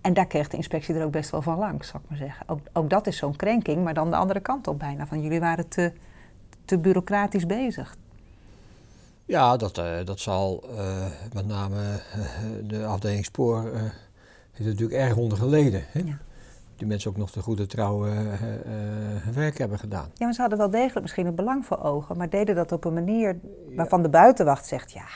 en 0.00 0.14
daar 0.14 0.26
kreeg 0.26 0.48
de 0.48 0.56
inspectie 0.56 0.94
er 0.94 1.04
ook 1.04 1.10
best 1.12 1.30
wel 1.30 1.42
van 1.42 1.58
langs, 1.58 1.88
zal 1.88 2.00
ik 2.02 2.08
maar 2.08 2.18
zeggen. 2.18 2.48
Ook, 2.48 2.60
ook 2.72 2.90
dat 2.90 3.06
is 3.06 3.16
zo'n 3.16 3.36
krenking, 3.36 3.84
maar 3.84 3.94
dan 3.94 4.10
de 4.10 4.16
andere 4.16 4.40
kant 4.40 4.66
op 4.66 4.78
bijna. 4.78 5.06
Van 5.06 5.22
jullie 5.22 5.40
waren 5.40 5.68
te, 5.68 5.92
te 6.64 6.78
bureaucratisch 6.78 7.46
bezig. 7.46 7.96
Ja, 9.24 9.56
dat, 9.56 9.78
eh, 9.78 10.04
dat 10.04 10.20
zal 10.20 10.64
eh, 10.76 11.06
met 11.32 11.46
name 11.46 12.00
eh, 12.12 12.20
de 12.64 12.86
afdeling 12.86 13.24
Spoor 13.24 13.72
eh 13.72 13.80
heeft 14.52 14.70
natuurlijk 14.70 15.00
erg 15.00 15.16
onder 15.16 15.38
geleden. 15.38 15.84
Hè? 15.92 16.00
Ja. 16.00 16.18
Die 16.78 16.86
mensen 16.86 17.10
ook 17.10 17.16
nog 17.16 17.30
de 17.30 17.40
goede 17.40 17.66
trouw 17.66 18.06
eh, 18.06 18.18
eh, 18.18 18.32
eh, 18.32 19.22
hun 19.22 19.34
werk 19.34 19.58
hebben 19.58 19.78
gedaan. 19.78 20.10
Ja, 20.14 20.24
maar 20.24 20.34
ze 20.34 20.40
hadden 20.40 20.58
wel 20.58 20.70
degelijk 20.70 21.00
misschien 21.00 21.26
het 21.26 21.34
belang 21.34 21.66
voor 21.66 21.82
ogen, 21.82 22.16
maar 22.16 22.30
deden 22.30 22.54
dat 22.54 22.72
op 22.72 22.84
een 22.84 22.94
manier 22.94 23.38
waarvan 23.74 24.02
de 24.02 24.08
buitenwacht 24.08 24.66
zegt: 24.66 24.92
ja, 24.92 25.06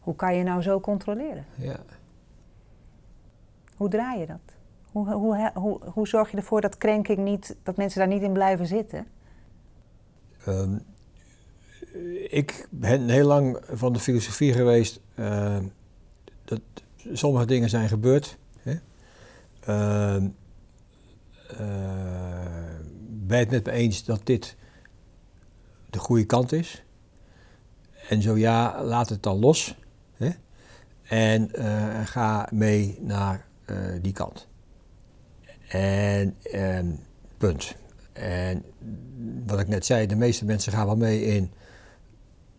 hoe 0.00 0.16
kan 0.16 0.34
je 0.36 0.42
nou 0.42 0.62
zo 0.62 0.80
controleren? 0.80 1.44
Ja. 1.56 1.76
Hoe 3.76 3.88
draai 3.88 4.20
je 4.20 4.26
dat? 4.26 4.56
Hoe, 4.92 5.12
hoe, 5.12 5.50
hoe, 5.54 5.80
hoe 5.84 6.08
zorg 6.08 6.30
je 6.30 6.36
ervoor 6.36 6.60
dat 6.60 6.76
krenking 6.76 7.18
niet, 7.18 7.56
dat 7.62 7.76
mensen 7.76 7.98
daar 7.98 8.08
niet 8.08 8.22
in 8.22 8.32
blijven 8.32 8.66
zitten? 8.66 9.06
Ehm, 10.44 10.76
ik 12.28 12.68
ben 12.70 13.08
heel 13.08 13.26
lang 13.26 13.58
van 13.70 13.92
de 13.92 13.98
filosofie 13.98 14.52
geweest 14.52 15.00
eh, 15.14 15.58
dat 16.44 16.60
sommige 17.12 17.46
dingen 17.46 17.68
zijn 17.68 17.88
gebeurd. 17.88 18.38
Hè? 18.58 18.74
Ehm, 19.60 20.24
eh, 20.24 20.30
ben 21.56 23.38
je 23.38 23.44
het 23.44 23.50
met 23.50 23.64
me 23.64 23.72
eens 23.72 24.04
dat 24.04 24.20
dit 24.24 24.56
de 25.90 25.98
goede 25.98 26.24
kant 26.24 26.52
is? 26.52 26.82
En 28.08 28.22
zo 28.22 28.36
ja, 28.36 28.84
laat 28.84 29.08
het 29.08 29.22
dan 29.22 29.38
los. 29.38 29.76
Hè? 30.12 30.30
En 31.02 31.50
ga 32.06 32.48
mee 32.52 32.98
naar 33.00 33.46
die 34.00 34.12
kant. 34.12 34.48
En 35.68 36.36
punt. 37.38 37.74
En 38.12 38.64
wat 39.46 39.60
ik 39.60 39.68
net 39.68 39.86
zei, 39.86 40.06
de 40.06 40.16
meeste 40.16 40.44
mensen 40.44 40.72
gaan 40.72 40.86
wel 40.86 40.96
mee 40.96 41.24
in 41.24 41.52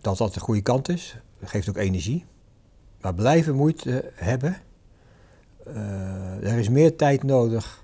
dat 0.02 0.18
dat 0.18 0.34
de 0.34 0.40
goede 0.40 0.62
kant 0.62 0.90
is. 0.90 1.18
Dat 1.40 1.50
geeft 1.50 1.70
ook 1.70 1.78
energie. 1.78 2.26
Maar 3.02 3.14
blijven 3.14 3.56
moeite 3.56 4.12
hebben. 4.14 4.58
Er 6.44 6.58
is 6.58 6.70
meer 6.70 6.96
tijd 6.96 7.24
nodig 7.24 7.83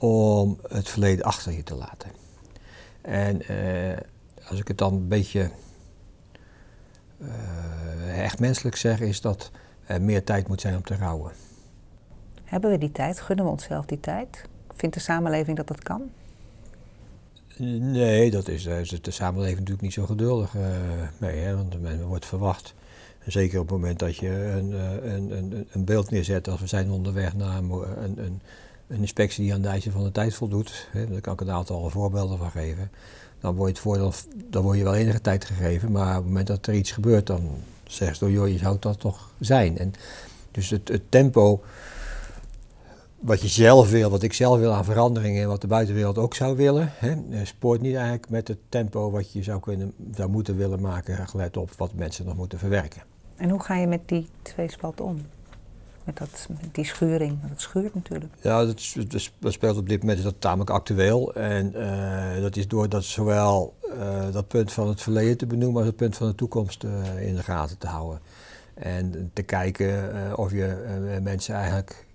om 0.00 0.58
het 0.68 0.88
verleden 0.88 1.24
achter 1.24 1.52
je 1.52 1.62
te 1.62 1.74
laten. 1.74 2.10
En 3.00 3.52
uh, 3.52 3.96
als 4.48 4.58
ik 4.58 4.68
het 4.68 4.78
dan 4.78 4.92
een 4.92 5.08
beetje 5.08 5.50
uh, 7.18 8.22
echt 8.22 8.38
menselijk 8.38 8.76
zeg, 8.76 9.00
is 9.00 9.20
dat 9.20 9.50
er 9.86 10.02
meer 10.02 10.24
tijd 10.24 10.48
moet 10.48 10.60
zijn 10.60 10.76
om 10.76 10.82
te 10.82 10.96
rouwen. 10.96 11.32
Hebben 12.44 12.70
we 12.70 12.78
die 12.78 12.92
tijd? 12.92 13.20
Gunnen 13.20 13.44
we 13.44 13.50
onszelf 13.50 13.86
die 13.86 14.00
tijd? 14.00 14.44
Vindt 14.76 14.94
de 14.94 15.00
samenleving 15.00 15.56
dat 15.56 15.68
dat 15.68 15.82
kan? 15.82 16.10
Nee, 17.80 18.30
dat 18.30 18.48
is, 18.48 18.66
is 18.66 19.02
de 19.02 19.10
samenleving 19.10 19.58
natuurlijk 19.58 19.82
niet 19.82 19.92
zo 19.92 20.06
geduldig 20.06 20.54
uh, 20.54 20.62
mee. 21.18 21.38
Hè, 21.38 21.56
want 21.56 21.80
men 21.80 22.04
wordt 22.04 22.26
verwacht. 22.26 22.74
Zeker 23.26 23.60
op 23.60 23.68
het 23.68 23.76
moment 23.76 23.98
dat 23.98 24.16
je 24.16 24.28
een, 24.28 24.72
eh, 24.72 25.12
een, 25.12 25.30
een, 25.30 25.68
een 25.70 25.84
beeld 25.84 26.10
neerzet, 26.10 26.48
als 26.48 26.60
we 26.60 26.66
zijn 26.66 26.90
onderweg 26.90 27.34
naar 27.34 27.56
een, 27.56 28.40
een, 28.90 29.00
inspectie 29.00 29.44
die 29.44 29.54
aan 29.54 29.62
de 29.62 29.68
eisen 29.68 29.92
van 29.92 30.04
de 30.04 30.12
tijd 30.12 30.34
voldoet, 30.34 30.88
hè, 30.90 31.06
daar 31.06 31.20
kan 31.20 31.32
ik 31.32 31.40
een 31.40 31.50
aantal 31.50 31.90
voorbeelden 31.90 32.38
van 32.38 32.50
geven. 32.50 32.90
Dan 33.40 33.54
word 33.54 33.68
je, 33.68 33.74
het 33.74 33.82
voordeel, 33.82 34.12
dan 34.50 34.62
word 34.62 34.78
je 34.78 34.84
wel 34.84 34.94
enige 34.94 35.20
tijd 35.20 35.44
gegeven, 35.44 35.92
maar 35.92 36.10
op 36.10 36.16
het 36.16 36.24
moment 36.24 36.46
dat 36.46 36.66
er 36.66 36.74
iets 36.74 36.90
gebeurt, 36.90 37.26
dan 37.26 37.50
zegt 37.86 38.16
ze, 38.16 38.30
joh, 38.30 38.48
je 38.48 38.58
zou 38.58 38.76
dat 38.80 39.00
toch 39.00 39.30
zijn. 39.38 39.78
En 39.78 39.92
dus 40.50 40.70
het, 40.70 40.88
het 40.88 41.02
tempo 41.08 41.62
wat 43.20 43.40
je 43.40 43.48
zelf 43.48 43.90
wil, 43.90 44.10
wat 44.10 44.22
ik 44.22 44.32
zelf 44.32 44.58
wil 44.58 44.72
aan 44.72 44.84
veranderingen 44.84 45.42
en 45.42 45.48
wat 45.48 45.60
de 45.60 45.66
buitenwereld 45.66 46.18
ook 46.18 46.34
zou 46.34 46.56
willen. 46.56 46.92
Hè, 46.94 47.10
eh, 47.10 47.40
spoort 47.44 47.80
niet 47.80 47.94
eigenlijk 47.94 48.28
met 48.28 48.48
het 48.48 48.58
tempo 48.68 49.10
wat 49.10 49.32
je 49.32 49.42
zou, 49.42 49.60
kunnen, 49.60 49.92
zou 50.14 50.30
moeten 50.30 50.56
willen 50.56 50.80
maken, 50.80 51.28
gelet 51.28 51.56
op 51.56 51.70
wat 51.76 51.94
mensen 51.94 52.24
nog 52.24 52.36
moeten 52.36 52.58
verwerken. 52.58 53.02
En 53.36 53.50
hoe 53.50 53.62
ga 53.62 53.76
je 53.76 53.86
met 53.86 54.08
die 54.08 54.28
tweespalt 54.42 55.00
om? 55.00 55.20
Met, 56.10 56.18
dat, 56.18 56.48
met 56.62 56.74
die 56.74 56.84
schuring, 56.84 57.38
dat 57.48 57.60
schuurt 57.60 57.94
natuurlijk. 57.94 58.34
Ja, 58.40 58.64
dat, 58.64 58.94
dat, 59.38 59.52
speelt 59.52 59.76
op 59.76 59.88
dit 59.88 60.00
moment 60.00 60.18
is 60.18 60.24
dat 60.24 60.40
tamelijk 60.40 60.70
actueel. 60.70 61.34
En 61.34 61.72
uh, 61.76 62.42
dat 62.42 62.56
is 62.56 62.68
door 62.68 62.88
dat 62.88 63.04
zowel 63.04 63.76
uh, 63.88 64.32
dat 64.32 64.48
punt 64.48 64.72
van 64.72 64.88
het 64.88 65.02
verleden 65.02 65.36
te 65.36 65.46
benoemen 65.46 65.76
als 65.76 65.86
het 65.86 65.96
punt 65.96 66.16
van 66.16 66.26
de 66.26 66.34
toekomst 66.34 66.84
uh, 66.84 67.26
in 67.26 67.34
de 67.34 67.42
gaten 67.42 67.78
te 67.78 67.86
houden. 67.86 68.20
En 68.74 69.30
te 69.32 69.42
kijken 69.42 70.38
of 70.38 70.50
je 70.50 71.18
mensen 71.22 71.54
eigenlijk 71.54 72.06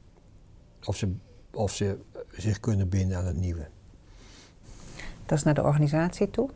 of 0.83 0.95
ze, 0.95 1.15
of 1.51 1.71
ze 1.71 1.97
zich 2.31 2.59
kunnen 2.59 2.89
binden 2.89 3.17
aan 3.17 3.25
het 3.25 3.37
nieuwe. 3.37 3.67
Dat 5.25 5.37
is 5.37 5.43
naar 5.43 5.53
de 5.53 5.63
organisatie 5.63 6.29
toe. 6.29 6.49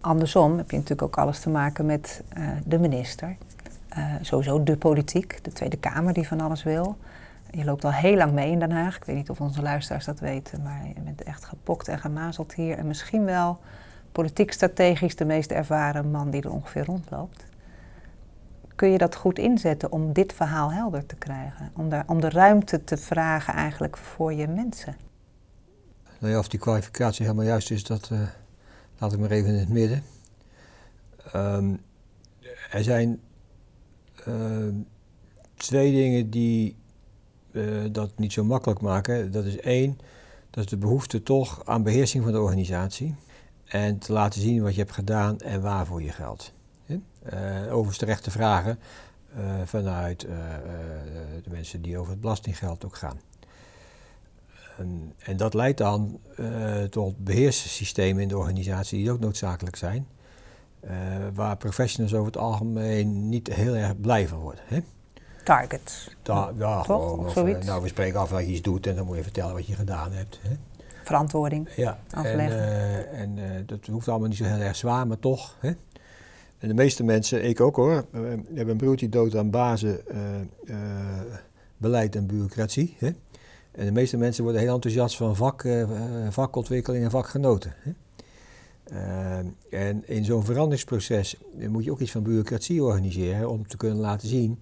Andersom 0.00 0.56
heb 0.56 0.70
je 0.70 0.76
natuurlijk 0.76 1.02
ook 1.02 1.18
alles 1.18 1.40
te 1.40 1.50
maken 1.50 1.86
met 1.86 2.22
de 2.64 2.78
minister. 2.78 3.36
Uh, 3.96 4.14
sowieso 4.20 4.62
de 4.62 4.76
politiek, 4.76 5.44
de 5.44 5.52
Tweede 5.52 5.76
Kamer 5.76 6.12
die 6.12 6.26
van 6.26 6.40
alles 6.40 6.62
wil. 6.62 6.96
Je 7.50 7.64
loopt 7.64 7.84
al 7.84 7.92
heel 7.92 8.16
lang 8.16 8.32
mee 8.32 8.50
in 8.50 8.58
Den 8.58 8.70
Haag. 8.70 8.96
Ik 8.96 9.04
weet 9.04 9.16
niet 9.16 9.30
of 9.30 9.40
onze 9.40 9.62
luisteraars 9.62 10.04
dat 10.04 10.20
weten, 10.20 10.62
maar 10.62 10.86
je 10.94 11.00
bent 11.00 11.22
echt 11.22 11.44
gepokt 11.44 11.88
en 11.88 11.98
gemazeld 11.98 12.54
hier. 12.54 12.78
En 12.78 12.86
misschien 12.86 13.24
wel 13.24 13.58
politiek 14.12 14.52
strategisch 14.52 15.16
de 15.16 15.24
meest 15.24 15.50
ervaren 15.50 16.10
man 16.10 16.30
die 16.30 16.42
er 16.42 16.52
ongeveer 16.52 16.84
rondloopt 16.84 17.46
kun 18.78 18.90
je 18.90 18.98
dat 18.98 19.14
goed 19.14 19.38
inzetten 19.38 19.92
om 19.92 20.12
dit 20.12 20.32
verhaal 20.32 20.72
helder 20.72 21.06
te 21.06 21.16
krijgen? 21.16 21.70
Om, 21.74 21.88
daar, 21.88 22.04
om 22.06 22.20
de 22.20 22.28
ruimte 22.28 22.84
te 22.84 22.96
vragen 22.96 23.54
eigenlijk 23.54 23.96
voor 23.96 24.32
je 24.32 24.48
mensen? 24.48 24.96
Nou 26.18 26.32
ja, 26.32 26.38
of 26.38 26.48
die 26.48 26.60
kwalificatie 26.60 27.24
helemaal 27.24 27.46
juist 27.46 27.70
is, 27.70 27.84
dat 27.84 28.08
uh, 28.12 28.20
laat 28.98 29.12
ik 29.12 29.18
maar 29.18 29.30
even 29.30 29.48
in 29.48 29.58
het 29.58 29.68
midden. 29.68 30.02
Um, 31.34 31.80
er 32.70 32.82
zijn 32.82 33.20
twee 35.54 35.92
dingen 35.92 36.30
die 36.30 36.76
uh, 37.52 37.84
dat 37.92 38.10
niet 38.18 38.32
zo 38.32 38.44
makkelijk 38.44 38.80
maken. 38.80 39.32
Dat 39.32 39.44
is 39.44 39.60
één, 39.60 39.98
dat 40.50 40.64
is 40.64 40.70
de 40.70 40.76
behoefte 40.76 41.22
toch 41.22 41.62
aan 41.64 41.82
beheersing 41.82 42.24
van 42.24 42.32
de 42.32 42.40
organisatie. 42.40 43.14
En 43.64 43.98
te 43.98 44.12
laten 44.12 44.40
zien 44.40 44.62
wat 44.62 44.74
je 44.74 44.80
hebt 44.80 44.92
gedaan 44.92 45.40
en 45.40 45.60
waarvoor 45.60 46.02
je 46.02 46.12
geldt. 46.12 46.52
Uh, 47.32 47.62
overigens 47.64 47.98
terechte 47.98 48.30
vragen 48.30 48.78
uh, 49.38 49.60
vanuit 49.64 50.20
de 51.42 51.50
mensen 51.50 51.82
die 51.82 51.98
over 51.98 52.12
het 52.12 52.20
belastinggeld 52.20 52.84
ook 52.84 52.96
gaan. 52.96 53.20
Um, 54.80 55.12
en 55.18 55.36
dat 55.36 55.54
leidt 55.54 55.78
dan 55.78 56.20
tot 56.90 57.24
beheerssystemen 57.24 58.22
in 58.22 58.28
de 58.28 58.38
organisatie 58.38 58.98
die 58.98 59.10
ook 59.10 59.20
noodzakelijk 59.20 59.76
zijn. 59.76 60.06
Waar 61.34 61.56
professionals 61.56 62.14
over 62.14 62.26
het 62.26 62.36
algemeen 62.36 63.28
niet 63.28 63.54
heel 63.54 63.74
erg 63.74 64.00
blij 64.00 64.28
van 64.28 64.38
worden. 64.38 64.64
Hè? 64.66 64.78
Targets. 65.44 66.16
Da 66.22 66.52
ja, 66.58 66.82
gewoon, 66.82 67.26
of, 67.26 67.34
nou, 67.64 67.82
we 67.82 67.88
spreken 67.88 68.20
af 68.20 68.30
wat 68.30 68.40
je 68.40 68.46
iets 68.46 68.62
doet 68.62 68.86
en 68.86 68.96
dan 68.96 69.06
moet 69.06 69.16
je 69.16 69.22
vertellen 69.22 69.54
wat 69.54 69.66
je 69.66 69.74
gedaan 69.74 70.12
hebt. 70.12 70.40
Hè? 70.42 70.56
Verantwoording. 71.04 71.68
Ja, 71.76 71.98
en, 72.10 72.50
en 73.12 73.38
dat 73.66 73.86
hoeft 73.86 74.08
allemaal 74.08 74.28
niet 74.28 74.36
zo 74.36 74.44
heel 74.44 74.60
erg 74.60 74.76
zwaar, 74.76 75.06
maar 75.06 75.18
toch. 75.18 75.56
Hè? 75.60 75.68
En 76.58 76.68
de 76.68 76.74
meeste 76.74 77.04
mensen, 77.04 77.44
ik 77.44 77.60
ook 77.60 77.76
hoor, 77.76 78.04
hebben 78.12 78.68
een 78.68 78.76
broertje 78.76 79.08
dood 79.08 79.36
aan 79.36 79.50
bazen, 79.50 80.00
beleid 81.76 82.16
en 82.16 82.26
bureaucratie. 82.26 82.96
Hè? 82.98 83.10
En 83.72 83.84
de 83.84 83.92
meeste 83.92 84.16
mensen 84.16 84.42
worden 84.44 84.60
heel 84.60 84.74
enthousiast 84.74 85.16
van 85.16 85.36
vak, 85.36 85.64
vakontwikkeling 86.28 87.04
en 87.04 87.10
vakgenoten. 87.10 87.74
Hè? 87.78 87.90
En 89.70 90.02
in 90.06 90.24
zo'n 90.24 90.44
veranderingsproces 90.44 91.36
moet 91.68 91.84
je 91.84 91.90
ook 91.90 92.00
iets 92.00 92.10
van 92.10 92.22
bureaucratie 92.22 92.82
organiseren 92.82 93.50
om 93.50 93.66
te 93.66 93.76
kunnen 93.76 93.98
laten 93.98 94.28
zien 94.28 94.58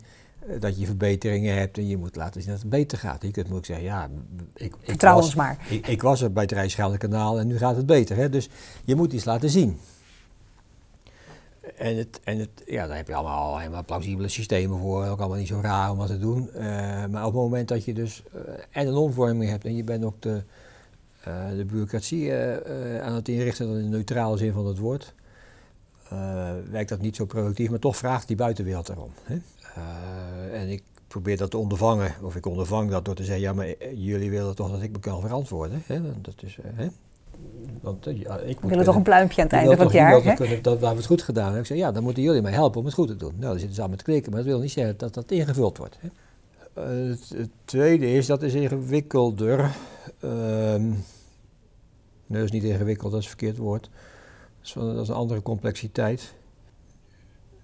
dat 0.61 0.79
je 0.79 0.87
verbeteringen 0.87 1.57
hebt 1.57 1.79
en 1.79 1.89
je 1.89 1.97
moet 1.97 2.17
laten 2.17 2.43
zien 2.43 2.51
dat 2.51 2.61
het 2.61 2.71
beter 2.71 2.99
gaat. 2.99 3.23
Je 3.23 3.31
kunt 3.31 3.53
ook 3.53 3.65
zeggen, 3.65 3.85
ja, 3.85 4.09
ik, 4.55 4.75
ik 4.81 5.01
was, 5.01 5.35
maar. 5.35 5.67
Ik, 5.69 5.87
ik, 5.87 6.03
was 6.03 6.21
er 6.21 6.33
bij 6.33 6.43
het 6.43 6.53
Rijksgelderkanaal 6.53 7.39
en 7.39 7.47
nu 7.47 7.59
gaat 7.59 7.77
het 7.77 7.87
beter. 7.87 8.17
Hè? 8.17 8.29
Dus 8.29 8.49
je 8.85 8.95
moet 8.95 9.13
iets 9.13 9.25
laten 9.25 9.51
zien. 9.51 9.79
En, 11.77 11.97
het, 11.97 12.21
en 12.25 12.39
het, 12.39 12.51
ja, 12.67 12.87
daar 12.87 12.97
heb 12.97 13.09
je 13.09 13.15
allemaal 13.15 13.59
helemaal 13.59 13.85
plausibele 13.85 14.29
systemen 14.29 14.79
voor. 14.79 15.07
Ook 15.07 15.19
allemaal 15.19 15.39
niet 15.39 15.49
zo 15.49 15.61
raar 15.63 15.91
om 15.91 15.97
wat 15.97 16.07
te 16.07 16.19
doen. 16.19 16.51
Uh, 16.55 16.63
maar 17.07 17.27
op 17.27 17.33
het 17.33 17.43
moment 17.43 17.69
dat 17.69 17.85
je 17.85 17.95
dus 17.95 18.23
uh, 18.35 18.41
en 18.71 18.87
een 18.87 18.95
omvorming 18.95 19.51
hebt 19.51 19.65
en 19.65 19.77
je 19.77 19.85
bent 19.85 20.05
ook 20.05 20.23
de, 20.23 20.43
de 21.57 21.65
bureaucratie 21.67 22.35
aan 23.03 23.15
het 23.15 23.29
inrichten, 23.29 23.69
in 23.69 23.91
de 23.91 23.97
neutrale 23.97 24.37
zin 24.37 24.53
van 24.53 24.67
het 24.67 24.79
woord, 24.79 25.15
werkt 26.71 26.89
dat 26.89 27.01
niet 27.01 27.17
zo 27.17 27.25
productief, 27.25 27.71
maar 27.71 27.79
toch 27.79 27.97
vraagt 27.97 28.27
die 28.27 28.37
buitenwereld 28.37 28.89
erom. 28.89 29.11
Hè? 29.23 29.37
en 30.53 30.69
ik 30.69 30.83
probeer 31.09 31.37
dat 31.37 31.51
te 31.51 31.59
ondervangen, 31.59 32.15
of 32.23 32.37
ik 32.37 32.47
ondervang 32.47 32.91
dat 32.91 33.05
door 33.05 33.15
te 33.15 33.25
zeggen, 33.25 33.43
ja, 33.43 33.53
maar 33.53 33.75
jullie 33.95 34.31
willen 34.31 34.55
toch 34.55 34.71
dat 34.71 34.83
ik 34.83 34.93
me 34.93 34.99
kan 34.99 35.21
verantwoorden. 35.21 35.83
Hè? 35.87 36.01
Dat 36.21 36.35
is, 36.43 36.59
hè? 36.63 36.89
Want, 37.81 38.07
uh, 38.07 38.21
ja, 38.21 38.39
ik 38.39 38.61
we 38.61 38.69
willen 38.69 38.85
toch 38.85 38.95
een 38.95 39.03
pluimpje 39.03 39.41
aan 39.41 39.47
het 39.47 39.57
einde 39.57 39.77
van 39.77 39.85
het 39.85 39.95
jaar. 39.95 40.23
Dat, 40.23 40.35
kunnen, 40.35 40.63
dat, 40.63 40.79
we 40.81 40.87
het 40.87 41.07
goed 41.07 41.23
gedaan 41.23 41.45
hebben. 41.45 41.61
Ik 41.61 41.67
zei, 41.67 41.79
ja, 41.79 41.93
dan 41.93 42.03
moeten 42.03 42.23
jullie 42.23 42.43
mij 42.43 42.53
helpen 42.53 42.79
om 42.79 42.85
het 42.85 42.95
goed 42.95 43.09
te 43.09 43.17
doen. 43.17 43.33
Nou, 43.37 43.51
dan 43.51 43.59
zitten 43.59 43.75
ze 43.75 43.83
aan 43.83 43.91
met 43.91 44.03
klikken, 44.03 44.33
maar 44.33 44.41
dat 44.41 44.51
wil 44.51 44.61
niet 44.61 44.71
zeggen 44.71 44.95
dat 44.99 45.15
dat 45.15 45.31
ingevuld 45.31 45.79
wordt. 45.79 45.99
Hè. 46.01 46.09
Uh, 46.79 47.11
het, 47.11 47.29
het, 47.37 47.51
tweede 47.65 48.13
is, 48.13 48.27
dat 48.27 48.43
is 48.43 48.55
ingewikkelder. 48.55 49.71
Uh, 50.25 50.75
nee, 52.27 52.41
dat 52.41 52.53
is 52.53 52.61
niet 52.61 52.73
ingewikkeld, 52.73 53.13
dat 53.13 53.21
is 53.21 53.27
het 53.27 53.37
verkeerd 53.39 53.59
woord. 53.59 53.91
Dat 54.59 54.67
is, 54.67 54.73
dat 54.73 55.03
is 55.03 55.09
een 55.09 55.15
andere 55.15 55.43
complexiteit. 55.43 56.35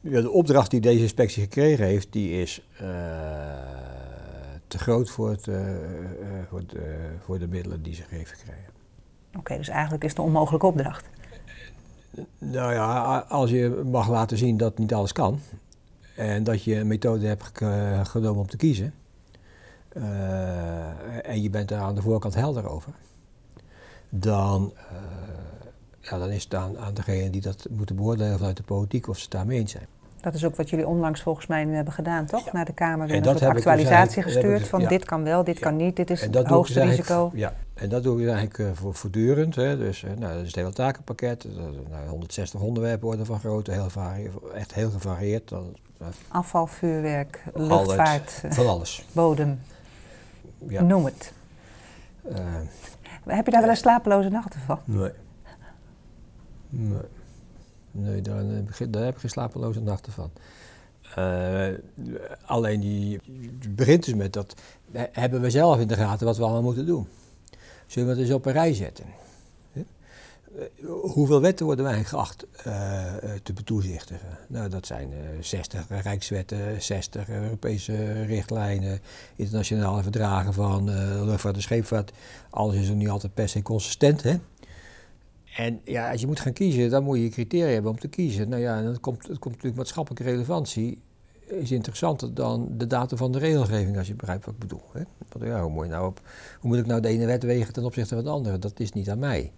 Ja, 0.01 0.21
de 0.21 0.31
opdracht 0.31 0.71
die 0.71 0.81
deze 0.81 1.03
inspectie 1.03 1.43
gekregen 1.43 1.85
heeft, 1.85 2.13
die 2.13 2.41
is 2.41 2.69
uh, 2.75 2.81
te 4.67 4.79
groot 4.79 5.11
voor, 5.11 5.31
het, 5.31 5.47
uh, 5.47 5.61
voor, 6.49 6.67
de, 6.67 7.11
voor 7.25 7.39
de 7.39 7.49
middelen 7.49 7.83
die 7.83 7.95
ze 7.95 8.03
geven 8.03 8.37
krijgen. 8.37 8.73
Oké, 9.39 9.57
dus 9.57 9.69
eigenlijk 9.69 10.05
is 10.05 10.11
het 10.11 10.19
een 10.19 10.25
onmogelijke 10.25 10.67
opdracht. 10.67 11.09
Nou 12.39 12.73
ja, 12.73 13.19
als 13.29 13.51
je 13.51 13.83
mag 13.91 14.09
laten 14.09 14.37
zien 14.37 14.57
dat 14.57 14.79
niet 14.79 14.95
alles 14.95 15.13
kan 15.13 15.41
en 16.17 16.45
dat 16.45 16.65
je 16.65 16.77
een 16.77 16.87
methode 16.87 17.27
hebt 17.27 17.51
genomen 18.09 18.41
om 18.41 18.47
te 18.47 18.57
kiezen 18.57 18.95
uh, 19.97 21.29
en 21.29 21.43
je 21.43 21.51
bent 21.51 21.69
daar 21.69 21.81
aan 21.81 21.95
de 21.95 22.03
voorkant 22.03 22.35
helder 22.35 22.69
over, 22.69 22.93
dan, 24.15 24.73
uh, 24.75 24.81
ja, 26.01 26.19
dan 26.19 26.31
is 26.31 26.45
het 26.45 26.55
aan, 26.55 26.79
aan 26.79 26.95
degene 26.95 27.31
die 27.31 27.41
dat 27.41 27.67
moeten 27.71 27.97
beoordelen 27.97 28.39
vanuit 28.39 28.57
de 28.57 28.63
politiek 28.63 29.09
of 29.09 29.17
ze 29.17 29.23
het 29.23 29.31
daarmee 29.31 29.59
eens 29.59 29.73
zijn. 29.73 29.87
Dat 30.21 30.35
is 30.35 30.45
ook 30.45 30.57
wat 30.57 30.71
jullie 30.71 30.87
onlangs 30.87 31.23
volgens 31.23 31.47
mij 31.47 31.65
nu 31.65 31.75
hebben 31.75 31.93
gedaan, 31.93 32.27
toch? 32.27 32.45
Ja. 32.45 32.51
Naar 32.53 32.65
de 32.65 32.73
Kamer 32.73 33.07
weer 33.07 33.17
En 33.17 33.27
een 33.27 33.33
dus 33.33 33.43
actualisatie 33.43 34.19
ik 34.19 34.25
gestuurd 34.25 34.69
van 34.69 34.81
ja. 34.81 34.89
dit 34.89 35.05
kan 35.05 35.23
wel, 35.23 35.45
dit 35.45 35.59
Ja. 35.59 35.63
kan 35.63 35.77
niet, 35.77 35.97
dit 35.97 36.11
is 36.11 36.21
het 36.21 36.47
hoogste 36.47 36.83
risico. 36.83 37.31
Ja, 37.35 37.55
en 37.75 37.89
dat 37.89 38.03
doe 38.03 38.19
ik 38.19 38.25
dus 38.25 38.35
eigenlijk 38.35 38.71
eh, 38.71 38.77
voor, 38.77 38.95
voortdurend. 38.95 39.55
Hè. 39.55 39.79
Dus, 39.79 40.03
eh, 40.03 40.11
nou, 40.19 40.33
dat 40.33 40.41
is 40.41 40.47
het 40.47 40.57
hele 40.57 40.73
takenpakket. 40.73 41.43
Dat, 41.43 41.89
nou, 41.91 42.09
160 42.09 42.61
onderwerpen 42.61 43.07
worden 43.07 43.27
van 43.27 43.39
grootte, 43.41 43.73
heel 43.73 43.89
echt 44.55 44.75
heel 44.75 44.91
gevarieerd. 44.91 45.53
Eh, 45.53 45.59
Afval, 46.29 46.67
vuurwerk, 46.67 47.43
luchtvaart, 47.55 48.41
eh, 48.43 48.51
van 48.51 48.67
alles. 48.67 49.05
bodem, 49.13 49.61
Ja. 50.69 50.83
noem 50.83 51.05
het. 51.05 51.33
Eh, 52.23 52.37
Heb 53.25 53.45
je 53.47 53.53
daar 53.53 53.61
wel 53.61 53.71
eens 53.71 53.79
slapeloze 53.79 54.29
nachten 54.29 54.61
van? 54.61 54.79
nee. 54.85 55.11
Nee. 56.69 56.99
Nee, 57.91 58.21
daar 58.23 58.37
heb, 58.39 58.69
ik, 58.69 58.75
geen- 58.75 58.91
daar 58.91 59.05
heb 59.05 59.15
ik 59.15 59.21
geen 59.21 59.31
slapeloze 59.31 59.81
nachten 59.81 60.13
van. 60.13 60.31
Eh, 61.15 61.69
alleen 62.45 62.81
die, 62.81 63.21
het 63.61 63.77
begint 63.77 64.05
dus 64.05 64.15
met 64.15 64.33
dat, 64.33 64.55
hebben 64.93 65.41
we 65.41 65.51
zelf 65.51 65.79
in 65.81 65.87
de 65.89 65.95
gaten 65.95 66.27
wat 66.27 66.37
we 66.37 66.43
allemaal 66.43 66.63
moeten 66.63 66.87
doen. 66.87 67.09
Zullen 67.87 68.09
we 68.09 68.15
het 68.15 68.25
eens 68.25 68.35
op 68.35 68.47
een 68.47 68.53
rij 68.53 68.75
zetten? 68.75 69.05
Eh, 70.59 70.87
Hoeveel 70.87 71.41
wetten 71.41 71.67
worden 71.67 71.85
wij 71.85 72.05
geacht 72.05 72.47
eh, 72.65 73.07
eh, 73.17 73.41
te 73.43 73.53
betoezichtigen? 73.53 74.39
Nou, 74.49 74.69
dat 74.69 74.87
zijn 74.87 75.13
eh 75.13 75.19
60 75.41 75.87
rijkswetten, 75.89 76.83
60 76.83 77.29
Europese 77.29 78.23
richtlijnen, 78.23 79.01
internationale 79.37 80.03
verdragen 80.03 80.55
van 80.55 80.85
luchtvaart 81.25 81.57
en 81.57 81.63
scheepvaart. 81.63 82.13
Alles 82.51 82.77
is 82.77 82.91
ook 82.91 82.97
niet 82.97 83.09
altijd 83.09 83.35
per 83.35 83.49
se 83.49 83.63
consistent, 83.63 84.23
hè? 84.23 84.37
En 85.57 85.81
ja, 85.85 86.11
als 86.11 86.21
je 86.21 86.27
moet 86.27 86.41
gaan 86.41 86.53
kiezen, 86.53 86.91
dan 86.91 87.05
moet 87.05 87.19
je 87.19 87.29
criteria 87.29 87.73
hebben 87.73 87.91
om 87.91 87.99
te 87.99 88.09
kiezen. 88.09 88.49
Nou 88.49 88.63
ja, 88.63 88.83
dan 88.83 89.01
komt, 89.01 89.27
het 89.27 89.39
komt 89.39 89.55
natuurlijk 89.55 89.77
maatschappelijke 89.77 90.31
relevantie 90.31 90.99
is 91.47 91.71
interessanter 91.71 92.35
dan 92.35 92.69
de 92.77 92.87
datum 92.87 93.19
van 93.19 93.33
de 93.33 93.39
regelgeving, 93.39 93.99
als 93.99 94.07
je 94.07 94.15
begrijpt 94.15 94.45
wat 94.45 94.55
ik 94.55 94.61
bedoel. 94.61 94.83
Hè? 94.93 95.03
Want 95.29 95.45
ja, 95.45 95.63
hoe, 95.63 95.71
moet 95.71 95.89
nou 95.89 96.05
hoe 96.61 96.71
moet 96.71 96.79
ik 96.79 96.87
nou 96.87 97.01
de 97.01 97.09
ene 97.09 97.27
wet 97.27 97.43
wegen 97.43 97.73
ten 97.73 97.85
opzichte 97.85 98.15
van 98.15 98.25
de 98.25 98.31
andere? 98.31 98.59
Dat 98.59 98.81
is 98.81 98.93
niet 98.93 99.11
aan 99.11 99.19
mij. 99.19 99.53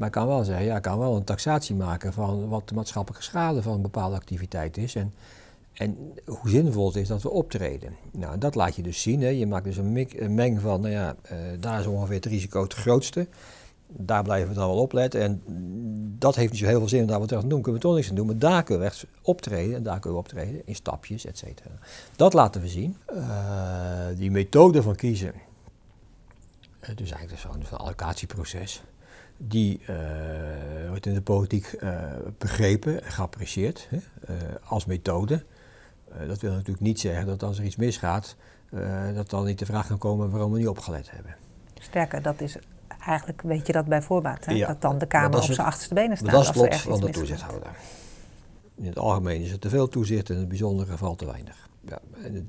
Maar 0.00 0.08
ik 0.08 0.14
kan 0.14 0.26
wel 0.26 0.44
zeggen, 0.44 0.64
ja, 0.66 0.76
ik 0.76 0.82
kan 0.82 0.98
wel 0.98 1.16
een 1.16 1.24
taxatie 1.24 1.74
maken 1.74 2.12
van 2.12 2.48
wat 2.48 2.68
de 2.68 2.74
maatschappelijke 2.74 3.24
schade 3.26 3.62
van 3.62 3.72
een 3.74 3.82
bepaalde 3.82 4.16
activiteit 4.16 4.76
is. 4.76 4.94
En, 4.94 5.12
en 5.72 5.96
hoe 6.26 6.48
zinvol 6.50 6.86
het 6.86 6.96
is 6.96 7.08
dat 7.08 7.22
we 7.22 7.30
optreden. 7.30 7.96
Nou, 8.10 8.38
dat 8.38 8.54
laat 8.54 8.76
je 8.76 8.82
dus 8.82 9.02
zien. 9.02 9.20
Hè. 9.20 9.28
Je 9.28 9.46
maakt 9.46 9.64
dus 9.64 9.76
een, 9.76 9.92
mik- 9.92 10.20
een 10.20 10.34
meng 10.34 10.60
van, 10.60 10.80
nou 10.80 10.92
ja, 10.92 11.16
eh, 11.22 11.36
daar 11.60 11.80
is 11.80 11.86
ongeveer 11.86 12.14
het 12.14 12.24
risico 12.24 12.62
het 12.62 12.74
grootste. 12.74 13.26
Daar 13.86 14.22
blijven 14.22 14.48
we 14.48 14.54
dan 14.54 14.68
wel 14.68 14.78
op 14.78 14.92
letten. 14.92 15.20
En 15.20 15.42
dat 16.18 16.34
heeft 16.36 16.50
niet 16.50 16.60
zo 16.60 16.66
heel 16.66 16.78
veel 16.78 16.88
zin 16.88 17.00
om 17.00 17.06
daar 17.06 17.18
wat 17.20 17.32
aan 17.32 17.40
te 17.40 17.46
doen. 17.46 17.62
Kunnen 17.62 17.80
we 17.80 17.86
toch 17.86 17.96
niks 17.96 18.08
aan 18.08 18.14
doen. 18.14 18.26
Maar 18.26 18.38
daar 18.38 18.62
kunnen 18.62 18.82
we 18.84 18.90
echt 18.90 19.04
optreden. 19.22 19.76
En 19.76 19.82
daar 19.82 20.00
kunnen 20.00 20.18
we 20.20 20.24
optreden 20.26 20.62
in 20.64 20.74
stapjes, 20.74 21.24
et 21.26 21.38
cetera. 21.38 21.70
Dat 22.16 22.32
laten 22.32 22.60
we 22.60 22.68
zien. 22.68 22.96
Eh, 23.06 24.06
die 24.16 24.30
methode 24.30 24.82
van 24.82 24.94
kiezen. 24.94 25.32
eh, 26.80 26.96
dus 26.96 27.10
eigenlijk 27.10 27.42
dus 27.60 27.70
het 27.70 27.78
allocatieproces. 27.78 28.82
Die 29.42 29.80
eh, 29.86 30.88
wordt 30.88 31.06
in 31.06 31.14
de 31.14 31.22
politiek 31.22 31.66
eh, 31.66 32.02
begrepen 32.38 33.04
en 33.04 33.12
geapprecieerd 33.12 33.88
hè, 33.90 33.96
eh, 33.96 34.34
als 34.64 34.84
methode. 34.84 35.44
Dat 36.26 36.40
wil 36.40 36.50
natuurlijk 36.50 36.80
niet 36.80 37.00
zeggen 37.00 37.26
dat 37.26 37.42
als 37.42 37.58
er 37.58 37.64
iets 37.64 37.76
misgaat, 37.76 38.36
dat 39.14 39.30
dan 39.30 39.44
niet 39.44 39.58
de 39.58 39.66
vraag 39.66 39.86
kan 39.86 39.98
komen 39.98 40.30
waarom 40.30 40.52
we 40.52 40.58
niet 40.58 40.68
opgelet 40.68 41.10
hebben. 41.10 41.36
Sterker, 41.74 42.22
dat 42.22 42.40
is 42.40 42.56
eigenlijk, 43.00 43.42
weet 43.42 43.66
je 43.66 43.72
dat 43.72 43.86
bij 43.86 44.02
voorbaat, 44.02 44.44
hè? 44.44 44.52
Ja, 44.52 44.66
dat 44.66 44.80
dan 44.80 44.98
de 44.98 45.06
Kamer 45.06 45.36
op 45.36 45.42
zijn 45.42 45.66
achterste 45.66 45.94
benen 45.94 46.16
staat 46.16 46.30
dat 46.30 46.40
is 46.40 46.46
het 46.46 46.56
lot 46.56 46.76
van 46.76 47.00
de 47.00 47.10
toezichthouder. 47.10 47.70
In 48.74 48.86
het 48.86 48.98
algemeen 48.98 49.40
is 49.40 49.50
er 49.50 49.58
te 49.58 49.68
veel 49.68 49.88
toezicht 49.88 50.28
en 50.28 50.34
in 50.34 50.40
het 50.40 50.48
bijzondere 50.48 50.90
geval 50.90 51.14
te 51.16 51.26
weinig. 51.26 51.68
Ja, 51.80 51.98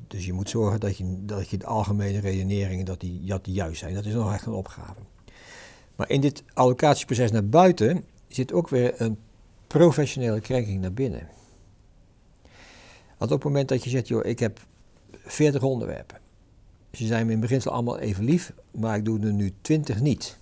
dus 0.08 0.26
je 0.26 0.34
moet 0.34 0.50
zorgen 0.50 0.80
dat 0.80 0.98
je, 0.98 1.26
dat 1.26 1.50
je 1.50 1.58
de 1.58 1.66
algemene 1.66 2.20
redeneringen 2.20 2.86
dat 2.86 3.00
die, 3.00 3.26
dat 3.26 3.46
die 3.46 3.54
juist 3.54 3.80
zijn. 3.80 3.94
Dat 3.94 4.06
is 4.06 4.14
nog 4.14 4.34
echt 4.34 4.46
een 4.46 4.54
opgave. 4.54 5.00
Maar 6.02 6.10
in 6.10 6.22
dit 6.22 6.44
allocatieproces 6.54 7.32
naar 7.32 7.46
buiten 7.46 8.04
zit 8.28 8.54
ook 8.54 8.70
weer 8.70 9.02
een 9.02 9.18
professionele 9.68 10.40
krenking 10.40 10.82
naar 10.82 10.94
binnen. 10.94 11.28
Want 13.18 13.32
op 13.32 13.38
het 13.38 13.44
moment 13.44 13.70
dat 13.70 13.84
je 13.84 13.90
zegt, 13.90 14.08
joh, 14.08 14.26
ik 14.26 14.40
heb 14.40 14.60
40 15.12 15.64
onderwerpen. 15.64 16.18
Ze 16.92 17.06
zijn 17.06 17.26
me 17.26 17.32
in 17.32 17.40
beginsel 17.40 17.72
allemaal 17.72 18.00
even 18.00 18.24
lief, 18.24 18.54
maar 18.72 18.98
ik 18.98 19.06
doe 19.06 19.20
er 19.20 19.34
nu 19.34 19.54
20 19.62 20.00
niet. 20.00 20.38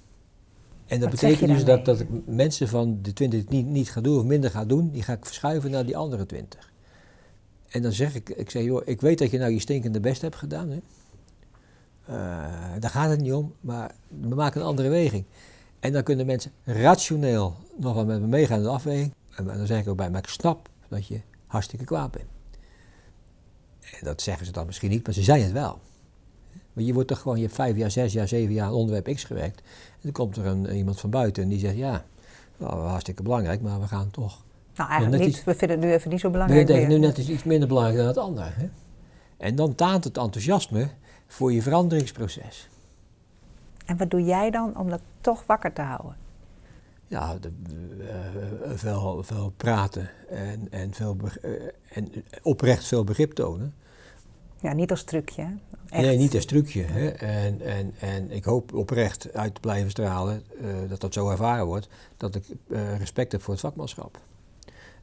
En 0.87 0.99
dat 0.99 1.11
Wat 1.11 1.19
betekent 1.19 1.49
dus 1.49 1.65
dat, 1.65 1.85
dat 1.85 1.99
ik 1.99 2.07
mensen 2.25 2.67
van 2.67 2.99
de 3.01 3.13
20 3.13 3.39
die 3.39 3.39
het 3.39 3.49
niet, 3.49 3.75
niet 3.75 3.91
gaan 3.91 4.03
doen 4.03 4.19
of 4.19 4.25
minder 4.25 4.49
ga 4.49 4.65
doen, 4.65 4.91
die 4.91 5.03
ga 5.03 5.13
ik 5.13 5.25
verschuiven 5.25 5.71
naar 5.71 5.85
die 5.85 5.97
andere 5.97 6.25
20. 6.25 6.71
En 7.69 7.81
dan 7.81 7.91
zeg 7.91 8.15
ik, 8.15 8.29
ik 8.29 8.49
zeg, 8.49 8.63
joh, 8.63 8.81
ik 8.85 9.01
weet 9.01 9.17
dat 9.17 9.31
je 9.31 9.37
nou 9.37 9.51
je 9.51 9.59
stinkende 9.59 9.99
best 9.99 10.21
hebt 10.21 10.35
gedaan. 10.35 10.69
Hè? 10.69 10.79
Eh, 12.09 12.15
daar 12.79 12.89
gaat 12.89 13.09
het 13.09 13.21
niet 13.21 13.33
om, 13.33 13.53
maar 13.61 13.91
we 14.21 14.35
maken 14.35 14.61
een 14.61 14.67
andere 14.67 14.89
weging. 14.89 15.25
En 15.79 15.93
dan 15.93 16.03
kunnen 16.03 16.25
mensen 16.25 16.51
rationeel 16.63 17.55
nog 17.77 17.93
wel 17.93 18.05
met 18.05 18.21
me 18.21 18.27
meegaan 18.27 18.57
in 18.57 18.63
de 18.63 18.69
afweging. 18.69 19.13
En 19.35 19.45
dan 19.45 19.65
zeg 19.67 19.79
ik 19.81 19.87
ook 19.87 19.97
bij, 19.97 20.09
maar 20.09 20.19
ik 20.21 20.27
snap 20.29 20.69
dat 20.87 21.07
je 21.07 21.21
hartstikke 21.47 21.85
kwaad 21.85 22.11
bent. 22.11 22.25
En 23.81 24.05
dat 24.05 24.21
zeggen 24.21 24.45
ze 24.45 24.51
dan 24.51 24.65
misschien 24.65 24.89
niet, 24.89 25.05
maar 25.05 25.13
ze 25.13 25.23
zijn 25.23 25.41
het 25.43 25.51
wel. 25.51 25.79
Maar 26.73 26.83
je 26.83 26.93
wordt 26.93 27.07
toch 27.07 27.19
gewoon, 27.19 27.37
je 27.37 27.43
hebt 27.43 27.55
vijf 27.55 27.75
jaar, 27.77 27.91
zes 27.91 28.13
jaar, 28.13 28.27
zeven 28.27 28.53
jaar 28.53 28.65
aan 28.67 28.73
onderwerp 28.73 29.15
X 29.15 29.23
gewerkt. 29.23 29.59
En 29.91 29.99
dan 30.01 30.11
komt 30.11 30.37
er 30.37 30.45
een, 30.45 30.75
iemand 30.75 30.99
van 30.99 31.09
buiten 31.09 31.43
en 31.43 31.49
die 31.49 31.59
zegt, 31.59 31.75
ja, 31.77 32.05
nou, 32.57 32.79
hartstikke 32.87 33.23
belangrijk, 33.23 33.61
maar 33.61 33.79
we 33.79 33.87
gaan 33.87 34.11
toch. 34.11 34.43
Nou, 34.75 34.89
eigenlijk 34.89 35.23
niet. 35.23 35.33
iets- 35.35 35.43
We 35.43 35.55
vinden 35.55 35.77
het 35.79 35.87
nu 35.87 35.93
even 35.93 36.09
niet 36.09 36.19
zo 36.19 36.25
We 36.27 36.33
belangrijk 36.33 36.67
denken 36.67 36.87
nu 36.89 36.97
net 36.99 37.17
iets, 37.17 37.29
iets 37.29 37.43
minder 37.43 37.67
belangrijk 37.67 37.97
dan 37.97 38.07
het 38.07 38.17
andere. 38.17 38.49
Hè? 38.53 38.69
En 39.37 39.55
dan 39.55 39.75
taant 39.75 40.03
het 40.03 40.17
enthousiasme 40.17 40.89
voor 41.29 41.51
je 41.51 41.61
veranderingsproces. 41.61 42.69
En 43.85 43.97
wat 43.97 44.09
doe 44.09 44.23
jij 44.23 44.51
dan 44.51 44.77
om 44.77 44.89
dat 44.89 45.01
toch 45.21 45.43
wakker 45.45 45.73
te 45.73 45.81
houden? 45.81 46.15
Ja, 47.07 47.37
de, 47.37 47.51
eh, 48.07 48.71
veel, 48.75 49.23
veel 49.23 49.53
praten 49.57 50.09
en, 50.29 50.67
en, 50.71 50.93
veel, 50.93 51.17
eh, 51.41 51.51
en 51.89 52.11
oprecht 52.41 52.87
veel 52.87 53.03
begrip 53.03 53.33
tonen. 53.33 53.73
Ja, 54.61 54.73
niet 54.73 54.91
als 54.91 55.03
trucje? 55.03 55.47
Echt. 55.89 56.01
Nee, 56.01 56.17
niet 56.17 56.35
als 56.35 56.45
trucje. 56.45 56.83
Hè? 56.83 57.07
En, 57.09 57.61
en, 57.61 57.93
en 57.99 58.31
ik 58.31 58.43
hoop 58.43 58.73
oprecht 58.73 59.33
uit 59.33 59.53
te 59.53 59.59
blijven 59.59 59.89
stralen, 59.89 60.43
eh, 60.61 60.67
dat 60.89 61.01
dat 61.01 61.13
zo 61.13 61.29
ervaren 61.29 61.65
wordt, 61.65 61.87
dat 62.17 62.35
ik 62.35 62.45
eh, 62.69 62.97
respect 62.97 63.31
heb 63.31 63.41
voor 63.41 63.53
het 63.53 63.61
vakmanschap. 63.61 64.19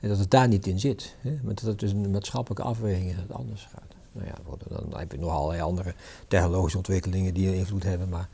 En 0.01 0.09
dat 0.09 0.19
het 0.19 0.31
daar 0.31 0.49
niet 0.49 0.67
in 0.67 0.81
zit. 0.81 1.17
Hè? 1.21 1.39
Maar 1.43 1.55
dat 1.55 1.65
het 1.65 1.79
dus 1.79 1.93
een 1.93 2.11
maatschappelijke 2.11 2.65
afweging 2.65 3.09
is 3.09 3.15
dat 3.17 3.29
het 3.29 3.37
anders 3.37 3.69
gaat. 3.73 3.95
Nou 4.16 4.29
ja, 4.29 4.57
dan- 4.68 4.98
heb 4.98 5.12
je 5.12 5.18
nog 5.18 5.31
allerlei 5.31 5.61
andere 5.62 5.94
technologische 6.29 6.76
ontwikkelingen 6.79 7.35
die 7.35 7.48
een 7.48 7.55
invloed 7.55 7.83
hebben, 7.83 8.09
maar 8.09 8.29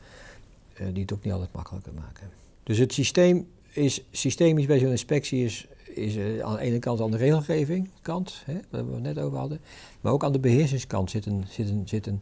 eh, 0.73 0.87
die 0.93 1.01
het 1.01 1.13
ook 1.13 1.23
niet 1.23 1.33
altijd 1.33 1.53
makkelijker 1.53 1.93
maken. 1.93 2.29
Dus 2.63 2.77
het 2.77 2.93
systeem 2.93 3.47
is, 3.71 4.03
systemisch 4.11 4.65
bij 4.65 4.79
zo'n 4.79 4.89
inspectie 4.89 5.45
is, 5.45 5.67
is 5.87 6.15
eh, 6.15 6.39
aan 6.39 6.53
de 6.53 6.61
ene 6.61 6.79
kant 6.79 7.01
aan 7.01 7.11
de 7.11 7.17
regelgeving 7.17 7.89
kant, 8.01 8.41
hè, 8.45 8.59
waar 8.69 8.87
we 8.87 8.93
het 8.93 9.01
net 9.01 9.19
over 9.19 9.37
hadden, 9.37 9.59
maar 10.01 10.11
ook 10.11 10.23
aan 10.23 10.31
de 10.31 10.39
beheersingskant 10.39 11.09
zit 11.11 11.25
een, 11.25 11.45
zit 11.49 11.69
een, 11.69 11.83
zit 11.85 12.07
een 12.07 12.21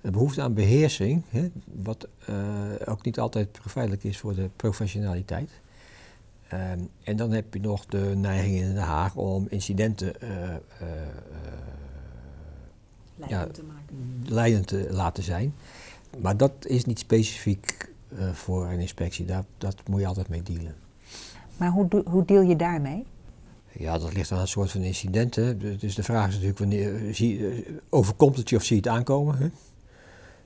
behoefte 0.00 0.42
aan 0.42 0.54
beheersing, 0.54 1.22
hè, 1.28 1.50
wat 1.64 2.08
eh, 2.26 2.34
ook 2.84 3.04
niet 3.04 3.18
altijd 3.18 3.52
profijtelijk 3.52 4.04
is 4.04 4.18
voor 4.18 4.34
de 4.34 4.50
professionaliteit. 4.56 5.50
Ehm, 6.48 6.78
en 7.02 7.16
dan 7.16 7.32
heb 7.32 7.54
je 7.54 7.60
nog 7.60 7.86
de 7.86 8.12
neiging 8.16 8.56
in 8.56 8.66
Den 8.74 8.82
Haag 8.82 9.14
om 9.14 9.46
incidenten 9.50 10.14
eh, 13.20 13.30
eh, 13.30 13.40
eh, 13.42 13.46
ja, 13.46 13.46
leidend 14.24 14.66
te 14.66 14.86
laten 14.90 15.22
zijn. 15.22 15.54
Maar 16.20 16.36
dat 16.36 16.52
is 16.60 16.84
niet 16.84 16.98
specifiek 16.98 17.90
eh, 18.18 18.30
voor 18.32 18.66
een 18.66 18.80
inspectie, 18.80 19.24
daar, 19.24 19.44
dat 19.58 19.76
moet 19.88 20.00
je 20.00 20.06
altijd 20.06 20.28
mee 20.28 20.42
dealen. 20.42 20.74
Maar 21.56 21.70
hoe, 21.70 22.02
hoe 22.06 22.24
deal 22.24 22.42
je 22.42 22.56
daarmee? 22.56 23.04
Ja, 23.72 23.98
dat 23.98 24.12
ligt 24.14 24.32
aan 24.32 24.40
een 24.40 24.48
soort 24.48 24.70
van 24.70 24.80
incidenten. 24.80 25.58
De- 25.58 25.76
Dus 25.76 25.94
de 25.94 26.02
vraag 26.02 26.26
is 26.28 26.32
natuurlijk, 26.32 26.58
wanneer, 26.58 27.14
zie, 27.14 27.48
eh, 27.50 27.72
overkomt 27.88 28.36
het 28.36 28.48
je 28.50 28.56
of 28.56 28.62
zie 28.64 28.76
je 28.76 28.82
het 28.82 28.90
aankomen? 28.90 29.38
Hè? 29.38 29.48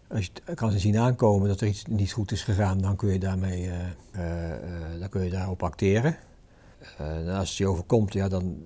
Als 0.09 0.31
je 0.45 0.55
kan 0.55 0.73
zien 0.79 0.99
aankomen 0.99 1.49
dat 1.49 1.61
er 1.61 1.67
iets 1.69 1.85
niet 1.89 2.13
goed 2.13 2.33
is 2.33 2.43
gegaan, 2.43 2.79
dan 2.81 2.97
kun 2.97 3.13
je, 3.13 3.19
daarmee, 3.19 3.69
eh, 3.71 3.75
eh, 4.11 4.53
eh, 4.53 5.01
dan 5.01 5.09
kun 5.09 5.25
je 5.25 5.31
daarop 5.31 5.63
acteren. 5.63 6.17
Eh, 6.81 7.17
en 7.17 7.29
als 7.29 7.59
het 7.59 7.69
overkomt, 7.69 8.13
ja, 8.13 8.29
dan 8.29 8.63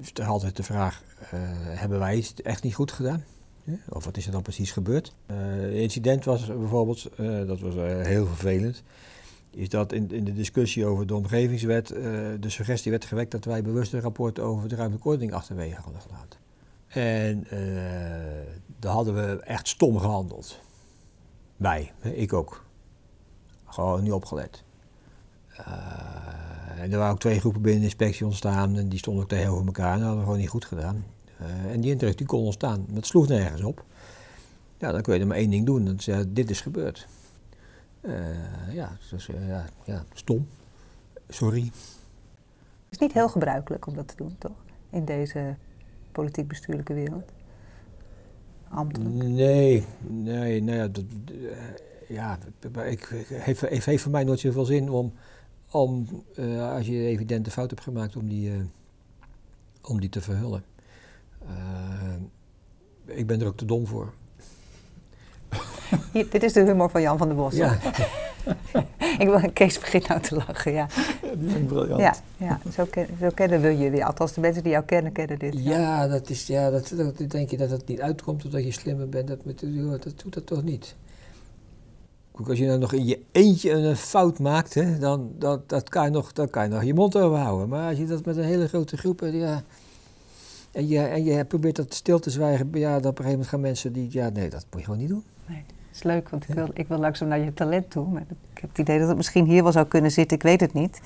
is 0.00 0.10
er 0.14 0.24
altijd 0.24 0.56
de 0.56 0.62
vraag, 0.62 1.02
eh, 1.20 1.40
hebben 1.64 1.98
wij 1.98 2.16
het 2.16 2.42
echt 2.42 2.62
niet 2.62 2.74
goed 2.74 2.92
gedaan? 2.92 3.24
Of 3.88 4.04
wat 4.04 4.16
is 4.16 4.26
er 4.26 4.32
dan 4.32 4.42
precies 4.42 4.72
gebeurd? 4.72 5.12
Eh, 5.26 5.80
incident 5.80 6.24
was 6.24 6.46
bijvoorbeeld, 6.46 7.10
dat 7.46 7.60
was 7.60 7.74
heel 8.06 8.26
vervelend, 8.26 8.82
is 9.50 9.68
dat 9.68 9.92
in, 9.92 10.10
in 10.10 10.24
de 10.24 10.32
discussie 10.32 10.86
over 10.86 11.06
de 11.06 11.14
omgevingswet 11.14 11.88
de 11.88 12.38
suggestie 12.46 12.90
werd 12.90 13.04
gewekt 13.04 13.30
dat 13.30 13.44
wij 13.44 13.62
bewust 13.62 13.92
een 13.92 14.00
rapport 14.00 14.38
over 14.38 14.68
de 14.68 14.74
ruimtelijke 14.74 15.34
achterwege 15.34 15.80
hadden 15.80 16.00
gelaten. 16.00 16.38
En 16.88 17.46
daar 18.78 18.92
hadden 18.92 19.14
we 19.14 19.40
echt 19.40 19.68
stom 19.68 19.98
gehandeld. 19.98 20.60
Wij, 21.56 21.92
ik 22.00 22.32
ook. 22.32 22.64
Gewoon 23.64 24.02
niet 24.02 24.12
opgelet. 24.12 24.64
En 26.78 26.92
er 26.92 26.98
waren 26.98 27.12
ook 27.12 27.20
twee 27.20 27.40
groepen 27.40 27.62
binnen 27.62 27.80
de 27.80 27.86
inspectie 27.86 28.26
ontstaan 28.26 28.76
en 28.76 28.88
die 28.88 28.98
stonden 28.98 29.22
ook 29.22 29.28
tegenover 29.28 29.66
elkaar 29.66 29.92
en 29.92 29.98
dat 29.98 30.02
hadden 30.02 30.18
we 30.18 30.24
gewoon 30.24 30.40
niet 30.40 30.48
goed 30.48 30.64
gedaan. 30.64 31.04
Uh, 31.40 31.72
en 31.72 31.80
die 31.80 31.90
interesse 31.90 32.18
die 32.18 32.26
kon 32.26 32.44
ontstaan, 32.44 32.84
maar 32.86 32.96
het 32.96 33.06
sloeg 33.06 33.28
nergens 33.28 33.62
op. 33.62 33.84
Ja, 34.78 34.92
dan 34.92 35.02
kun 35.02 35.14
je 35.14 35.20
er 35.20 35.26
maar 35.26 35.36
één 35.36 35.50
ding 35.50 35.66
doen, 35.66 35.84
dat 35.84 35.98
is, 35.98 36.04
ja, 36.04 36.24
dit 36.28 36.50
is 36.50 36.60
gebeurd. 36.60 37.06
Uh, 38.00 38.74
ja, 38.74 38.96
dus, 39.10 39.26
ja, 39.26 39.64
ja, 39.84 40.04
stom. 40.12 40.46
Sorry. 41.28 41.62
Het 41.62 41.72
is 42.90 42.98
niet 42.98 43.12
heel 43.12 43.28
gebruikelijk 43.28 43.86
om 43.86 43.94
dat 43.94 44.08
te 44.08 44.16
doen, 44.16 44.36
toch? 44.38 44.56
In 44.90 45.04
deze 45.04 45.56
politiek-bestuurlijke 46.12 46.94
wereld. 46.94 47.32
Ambtelijk. 48.68 49.14
Nee, 49.14 49.84
nee, 50.00 50.60
nee. 50.60 50.62
Nou 50.62 50.90
dat, 50.90 51.04
ja, 52.08 52.38
ik, 52.84 53.26
heeft 53.68 54.02
voor 54.02 54.10
mij 54.10 54.24
nooit 54.24 54.40
zoveel 54.40 54.64
zin 54.64 54.90
om, 54.90 55.12
om 55.74 56.06
uh, 56.38 56.72
als 56.72 56.86
je 56.86 57.06
evidente 57.06 57.50
fout 57.50 57.70
hebt 57.70 57.82
gemaakt, 57.82 58.16
om 58.16 58.28
die, 58.28 58.50
uh, 58.50 58.64
om 59.82 60.00
die 60.00 60.08
te 60.08 60.20
verhullen. 60.20 60.64
Uh, 61.48 63.16
ik 63.16 63.26
ben 63.26 63.40
er 63.40 63.46
ook 63.46 63.56
te 63.56 63.64
dom 63.64 63.86
voor. 63.86 64.12
Hier, 66.12 66.30
dit 66.30 66.42
is 66.42 66.52
de 66.52 66.64
humor 66.64 66.90
van 66.90 67.02
Jan 67.02 67.18
van 67.18 67.28
der 67.28 67.36
Bos. 67.36 67.54
Ja. 67.54 67.78
ik 69.18 69.26
wil, 69.26 69.50
Kees 69.52 69.78
begint 69.78 70.08
nou 70.08 70.20
te 70.20 70.34
lachen, 70.34 70.72
ja. 70.72 70.86
Die 71.36 71.50
vind 71.50 71.56
ik 71.56 71.66
briljant. 71.66 72.00
Ja, 72.00 72.14
ja 72.36 72.60
zo, 72.72 72.84
ken, 72.84 73.06
zo, 73.20 73.28
kennen 73.34 73.60
we 73.60 73.78
jullie. 73.78 74.04
Althans, 74.04 74.32
de 74.32 74.40
mensen 74.40 74.62
die 74.62 74.72
jou 74.72 74.84
kennen, 74.84 75.12
kennen 75.12 75.38
dit. 75.38 75.54
Ja, 75.54 75.78
ja 75.78 76.08
dat 76.08 76.30
is, 76.30 76.46
ja 76.46 76.70
dat, 76.70 76.92
dat, 76.96 77.30
denk 77.30 77.50
je 77.50 77.56
dat 77.56 77.70
het 77.70 77.86
niet 77.86 78.00
uitkomt 78.00 78.44
omdat 78.44 78.64
je 78.64 78.72
slimmer 78.72 79.08
bent. 79.08 79.28
Dat, 79.28 79.38
dat 80.02 80.20
doet 80.22 80.34
dat 80.34 80.46
toch 80.46 80.62
niet. 80.62 80.94
Als 82.42 82.58
je 82.58 82.66
nou 82.66 82.78
nog 82.78 82.92
in 82.92 83.04
je 83.06 83.20
eentje 83.32 83.70
een 83.70 83.96
fout 83.96 84.38
maakt, 84.38 84.74
hè, 84.74 84.98
dan 84.98 85.30
dat, 85.38 85.68
dat 85.68 85.88
kan 85.88 86.04
je 86.04 86.10
nog, 86.10 86.32
dan 86.32 86.50
kan 86.50 86.62
je 86.62 86.68
nog 86.68 86.84
je 86.84 86.94
mond 86.94 87.16
overhouden. 87.16 87.68
Maar 87.68 87.88
als 87.88 87.98
je 87.98 88.06
dat 88.06 88.24
met 88.24 88.36
een 88.36 88.44
hele 88.44 88.68
grote 88.68 88.96
groep 88.96 89.20
ja, 89.20 89.62
en, 90.72 90.88
je, 90.88 91.00
en 91.00 91.24
je 91.24 91.44
probeert 91.44 91.76
dat 91.76 91.94
stil 91.94 92.18
te 92.18 92.30
zwijgen, 92.30 92.70
ja, 92.72 93.00
dan 93.00 93.10
op 93.10 93.18
een 93.18 93.24
gegeven 93.24 93.30
moment 93.30 93.48
gaan 93.48 93.60
mensen 93.60 93.92
die, 93.92 94.08
ja, 94.10 94.28
nee, 94.28 94.50
dat 94.50 94.66
moet 94.70 94.80
je 94.80 94.84
gewoon 94.84 95.00
niet 95.00 95.08
doen. 95.08 95.24
Nee, 95.46 95.64
dat 95.66 95.94
is 95.94 96.02
leuk, 96.02 96.28
want 96.28 96.48
ik 96.48 96.54
wil, 96.54 96.68
ik 96.72 96.88
wil 96.88 96.98
langzaam 96.98 97.28
naar 97.28 97.38
je 97.38 97.54
talent 97.54 97.90
toe. 97.90 98.08
Maar 98.08 98.22
ik 98.54 98.60
heb 98.60 98.68
het 98.68 98.78
idee 98.78 98.98
dat 98.98 99.08
het 99.08 99.16
misschien 99.16 99.44
hier 99.44 99.62
wel 99.62 99.72
zou 99.72 99.86
kunnen 99.86 100.10
zitten, 100.10 100.36
ik 100.36 100.42
weet 100.42 100.60
het 100.60 100.72
niet. 100.72 101.00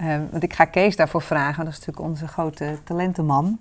Uh, 0.00 0.16
want 0.30 0.42
ik 0.42 0.52
ga 0.52 0.64
Kees 0.64 0.96
daarvoor 0.96 1.22
vragen, 1.22 1.64
dat 1.64 1.72
is 1.72 1.78
natuurlijk 1.78 2.06
onze 2.06 2.28
grote 2.28 2.78
talentenman 2.84 3.58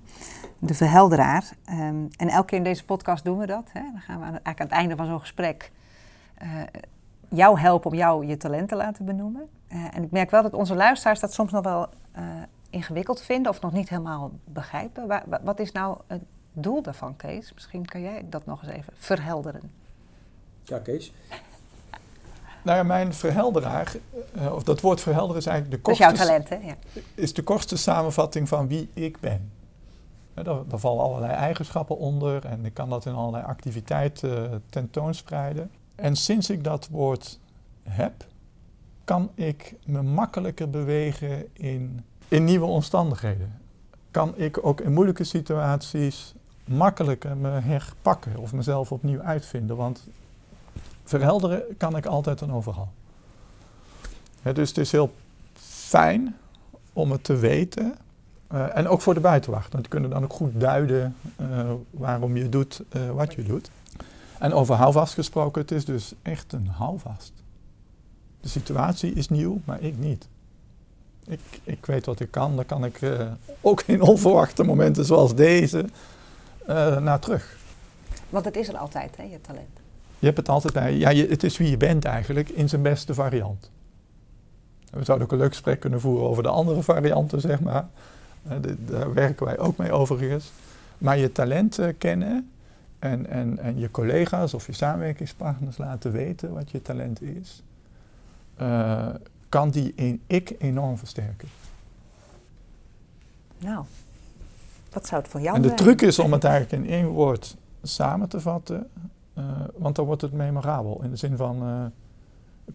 de 0.59 0.73
verhelderaar. 0.73 1.49
Um, 1.69 2.07
en 2.17 2.27
elke 2.27 2.45
keer 2.45 2.57
in 2.57 2.63
deze 2.63 2.85
podcast 2.85 3.23
doen 3.23 3.37
we 3.37 3.45
dat. 3.45 3.69
Hè? 3.73 3.81
Dan 3.81 4.01
gaan 4.01 4.19
we 4.19 4.25
aan, 4.25 4.31
eigenlijk 4.31 4.59
aan 4.59 4.67
het 4.67 4.75
einde 4.75 4.95
van 4.95 5.05
zo'n 5.05 5.19
gesprek 5.19 5.71
uh, 6.43 6.47
jou 7.33 7.59
helpen 7.59 7.91
om 7.91 7.97
jou 7.97 8.25
je 8.25 8.37
talent 8.37 8.69
te 8.69 8.75
laten 8.75 9.05
benoemen. 9.05 9.49
Uh, 9.69 9.85
en 9.93 10.03
ik 10.03 10.11
merk 10.11 10.31
wel 10.31 10.41
dat 10.41 10.53
onze 10.53 10.75
luisteraars 10.75 11.19
dat 11.19 11.33
soms 11.33 11.51
nog 11.51 11.63
wel 11.63 11.87
uh, 12.17 12.23
ingewikkeld 12.69 13.21
vinden 13.21 13.51
of 13.51 13.61
nog 13.61 13.71
niet 13.71 13.89
helemaal 13.89 14.31
begrijpen. 14.45 15.07
Waar, 15.07 15.23
wat 15.43 15.59
is 15.59 15.71
nou 15.71 15.97
het 16.07 16.21
doel 16.53 16.81
daarvan, 16.81 17.15
Kees? 17.15 17.53
Misschien 17.53 17.85
kan 17.85 18.01
jij 18.01 18.25
dat 18.29 18.45
nog 18.45 18.63
eens 18.63 18.71
even 18.71 18.93
verhelderen. 18.95 19.71
Ja, 20.63 20.79
Kees. 20.79 21.13
Nou 22.61 22.77
ja, 22.77 22.83
mijn 22.83 23.13
verhelderaar, 23.13 23.93
uh, 24.35 24.53
of 24.53 24.63
dat 24.63 24.81
woord 24.81 25.01
verhelderen 25.01 25.37
is 25.37 25.45
eigenlijk 25.45 25.75
de 25.77 25.81
kortste... 25.81 26.05
Dat 26.05 26.13
is 26.13 26.19
jouw 26.19 26.27
talent, 26.27 26.49
hè? 26.49 26.67
Ja. 26.67 27.01
Is 27.15 27.33
de 27.33 27.43
kortste 27.43 27.77
samenvatting 27.77 28.47
van 28.47 28.67
wie 28.67 28.89
ik 28.93 29.19
ben. 29.19 29.51
Ja, 30.35 30.43
daar, 30.43 30.67
daar, 30.67 30.79
vallen 30.79 31.03
allerlei 31.03 31.33
eigenschappen 31.33 31.97
onder 31.97 32.45
en 32.45 32.65
ik 32.65 32.73
kan 32.73 32.89
dat 32.89 33.05
in 33.05 33.13
allerlei 33.13 33.43
activiteiten 33.43 34.63
tentoonspreiden. 34.69 35.71
En 35.95 36.15
sinds 36.15 36.49
ik 36.49 36.63
dat 36.63 36.87
woord 36.91 37.39
heb, 37.83 38.25
kan 39.03 39.29
ik 39.35 39.75
me 39.85 40.01
makkelijker 40.01 40.69
bewegen 40.69 41.47
in, 41.53 42.05
in 42.27 42.43
nieuwe 42.43 42.65
omstandigheden. 42.65 43.59
Kan 44.11 44.37
ik 44.37 44.65
ook 44.65 44.81
in 44.81 44.93
moeilijke 44.93 45.23
situaties 45.23 46.33
makkelijker 46.65 47.37
me 47.37 47.49
herpakken 47.49 48.37
of 48.37 48.53
mezelf 48.53 48.91
opnieuw 48.91 49.21
uitvinden. 49.21 49.75
Want 49.75 50.07
verhelderen 51.03 51.63
kan 51.77 51.97
ik 51.97 52.05
altijd 52.05 52.41
en 52.41 52.51
overal. 52.51 52.91
dus 54.53 54.69
het 54.69 54.77
is 54.77 54.91
heel 54.91 55.13
fijn 55.93 56.35
om 56.93 57.11
het 57.11 57.23
te 57.23 57.35
weten. 57.35 57.95
Uh, 58.53 58.77
en 58.77 58.87
ook 58.87 59.01
voor 59.01 59.13
de 59.13 59.19
buitenwacht. 59.19 59.71
Want 59.71 59.83
die 59.83 59.91
kunnen 59.91 60.09
dan 60.09 60.23
ook 60.23 60.33
goed 60.33 60.59
duiden 60.59 61.15
uh, 61.41 61.71
waarom 61.89 62.37
je 62.37 62.49
doet 62.49 62.83
uh, 62.95 63.11
wat 63.11 63.33
je 63.33 63.43
doet. 63.43 63.69
En 64.43 64.53
over 64.53 64.75
houvast 64.75 65.13
gesproken, 65.13 65.61
het 65.61 65.71
is 65.71 65.85
dus 65.85 66.13
echt 66.21 66.53
een 66.53 66.67
houvast. 66.67 67.33
De 68.41 68.47
situatie 68.47 69.13
is 69.13 69.29
nieuw, 69.29 69.61
maar 69.65 69.81
ik 69.81 69.97
niet. 69.97 70.27
Ik, 71.25 71.39
ik 71.63 71.85
weet 71.85 72.05
wat 72.05 72.19
ik 72.19 72.31
kan, 72.31 72.55
daar 72.55 72.65
kan 72.65 72.85
ik 72.85 73.01
uh, 73.01 73.31
ook 73.61 73.81
in 73.81 74.01
onverwachte 74.01 74.63
momenten 74.63 75.05
zoals 75.05 75.35
deze 75.35 75.85
uh, 76.69 76.97
naar 76.99 77.19
terug. 77.19 77.57
Want 78.29 78.45
het 78.45 78.55
is 78.55 78.67
er 78.67 78.77
altijd, 78.77 79.17
hè, 79.17 79.23
je 79.23 79.41
talent. 79.41 79.79
Je 80.19 80.25
hebt 80.25 80.37
het 80.37 80.49
altijd 80.49 80.73
bij. 80.73 80.95
Ja, 80.95 81.09
je, 81.09 81.27
het 81.27 81.43
is 81.43 81.57
wie 81.57 81.69
je 81.69 81.77
bent 81.77 82.05
eigenlijk 82.05 82.49
in 82.49 82.69
zijn 82.69 82.81
beste 82.81 83.13
variant. 83.13 83.71
We 84.91 85.03
zouden 85.03 85.27
ook 85.27 85.33
een 85.33 85.39
leuk 85.39 85.51
gesprek 85.51 85.79
kunnen 85.79 86.01
voeren 86.01 86.27
over 86.27 86.43
de 86.43 86.49
andere 86.49 86.83
varianten, 86.83 87.41
zeg 87.41 87.59
maar. 87.59 87.87
Uh, 88.47 88.53
de, 88.61 88.85
daar 88.85 89.13
werken 89.13 89.45
wij 89.45 89.59
ook 89.59 89.77
mee 89.77 89.91
overigens. 89.91 90.51
Maar 90.97 91.17
je 91.17 91.31
talent 91.31 91.79
kennen 91.97 92.51
en, 93.03 93.29
en, 93.29 93.59
en 93.59 93.79
je 93.79 93.91
collega's 93.91 94.53
of 94.53 94.65
je 94.65 94.73
samenwerkingspartners 94.73 95.77
laten 95.77 96.11
weten 96.11 96.53
wat 96.53 96.71
je 96.71 96.81
talent 96.81 97.21
is, 97.21 97.63
uh, 98.61 99.07
kan 99.49 99.69
die 99.69 99.93
in 99.95 100.21
ik 100.27 100.55
enorm 100.57 100.97
versterken. 100.97 101.47
Nou, 103.57 103.85
wat 104.91 105.07
zou 105.07 105.21
het 105.21 105.31
voor 105.31 105.41
jou 105.41 105.55
En 105.55 105.61
de 105.61 105.67
zijn? 105.67 105.79
truc 105.79 106.01
is 106.01 106.19
om 106.19 106.31
het 106.31 106.43
eigenlijk 106.43 106.83
in 106.83 106.89
één 106.89 107.07
woord 107.07 107.55
samen 107.81 108.29
te 108.29 108.39
vatten, 108.39 108.89
uh, 109.37 109.43
want 109.75 109.95
dan 109.95 110.05
wordt 110.05 110.21
het 110.21 110.33
memorabel. 110.33 111.01
In 111.03 111.09
de 111.09 111.15
zin 111.15 111.37
van, 111.37 111.69
uh, 111.69 111.85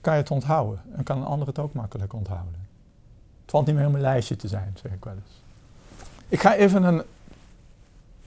kan 0.00 0.14
je 0.14 0.20
het 0.20 0.30
onthouden 0.30 0.80
en 0.92 1.04
kan 1.04 1.16
een 1.16 1.24
ander 1.24 1.46
het 1.46 1.58
ook 1.58 1.72
makkelijk 1.72 2.12
onthouden. 2.12 2.66
Het 3.42 3.50
valt 3.50 3.66
niet 3.66 3.74
meer 3.74 3.86
om 3.86 3.94
een 3.94 4.00
lijstje 4.00 4.36
te 4.36 4.48
zijn, 4.48 4.76
zeg 4.82 4.92
ik 4.92 5.04
wel 5.04 5.14
eens. 5.14 5.42
Ik 6.28 6.40
ga 6.40 6.54
even 6.54 6.82
een 6.82 7.02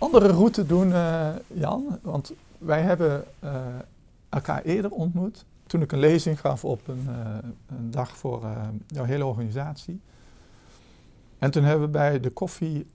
andere 0.02 0.28
route 0.28 0.66
doen, 0.66 0.90
uh, 0.90 1.30
Jan. 1.48 2.00
Want 2.02 2.32
wij 2.58 2.82
hebben 2.82 3.24
uh, 3.44 3.66
elkaar 4.30 4.62
eerder 4.62 4.92
ontmoet. 4.92 5.46
Toen 5.68 5.82
ik 5.82 5.92
een 5.92 6.00
lezing 6.00 6.40
gaf 6.40 6.66
op 6.66 6.88
een, 6.88 7.08
uh, 7.10 7.36
een 7.68 7.92
dag 7.92 8.18
voor 8.18 8.48
jouw 8.88 9.04
hele 9.04 9.26
organisatie. 9.26 10.02
En 11.38 11.52
toen 11.52 11.64
hebben 11.64 11.86
we 11.86 11.92
bij 11.92 12.20
de 12.20 12.30
koffie 12.30 12.86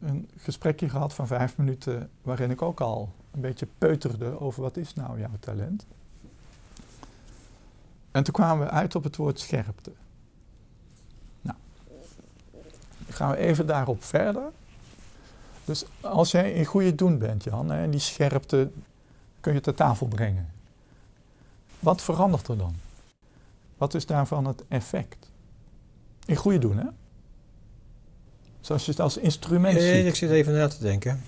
een 0.00 0.28
gesprekje 0.36 0.88
gehad 0.88 1.14
van 1.14 1.26
vijf 1.26 1.56
minuten. 1.56 2.10
Waarin 2.22 2.50
ik 2.50 2.62
ook 2.62 2.80
al 2.80 3.12
een 3.30 3.40
beetje 3.40 3.68
peuterde 3.78 4.40
over 4.40 4.62
wat 4.62 4.76
is 4.76 4.94
nou 4.94 5.18
jouw 5.18 5.36
talent. 5.40 5.86
En 8.10 8.24
toen 8.24 8.34
kwamen 8.34 8.66
we 8.66 8.72
uit 8.72 8.94
op 8.94 9.04
het 9.04 9.16
woord 9.16 9.40
scherpte. 9.40 9.92
Nou, 11.40 11.58
gaan 13.08 13.30
we 13.30 13.36
even 13.36 13.66
daarop 13.66 14.04
verder. 14.04 14.50
Dus 15.66 15.84
als 16.00 16.30
jij 16.30 16.52
in 16.52 16.64
goede 16.64 16.94
doen 16.94 17.18
bent, 17.18 17.44
Jan, 17.44 17.72
en 17.72 17.90
die 17.90 18.00
scherpte 18.00 18.70
kun 19.40 19.54
je 19.54 19.60
ter 19.60 19.74
tafel 19.74 20.06
brengen. 20.06 20.48
Wat 21.80 22.02
verandert 22.02 22.48
er 22.48 22.58
dan? 22.58 22.74
Wat 23.76 23.94
is 23.94 24.06
daarvan 24.06 24.46
het 24.46 24.62
effect? 24.68 25.30
In 26.26 26.36
goede 26.36 26.58
doen, 26.58 26.78
hè? 26.78 26.86
Zoals 28.60 28.84
je 28.84 28.90
het 28.90 29.00
als 29.00 29.16
instrument 29.16 29.78
nee, 29.78 29.96
ziet. 29.96 30.06
Ik 30.06 30.14
zit 30.14 30.30
even 30.30 30.52
na 30.52 30.68
te 30.68 30.80
denken. 30.80 31.22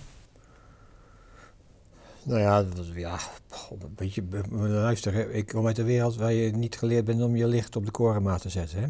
Nou 2.22 2.40
ja, 2.40 2.58
ja 2.58 3.14
een 3.70 3.94
beetje, 3.94 4.24
luister, 4.58 5.30
ik 5.30 5.46
kom 5.46 5.66
uit 5.66 5.76
de 5.76 5.82
wereld 5.82 6.16
waar 6.16 6.32
je 6.32 6.50
niet 6.50 6.78
geleerd 6.78 7.04
bent 7.04 7.22
om 7.22 7.36
je 7.36 7.46
licht 7.46 7.76
op 7.76 7.84
de 7.84 7.90
korenmaat 7.90 8.40
te 8.40 8.48
zetten, 8.48 8.80
hè? 8.80 8.88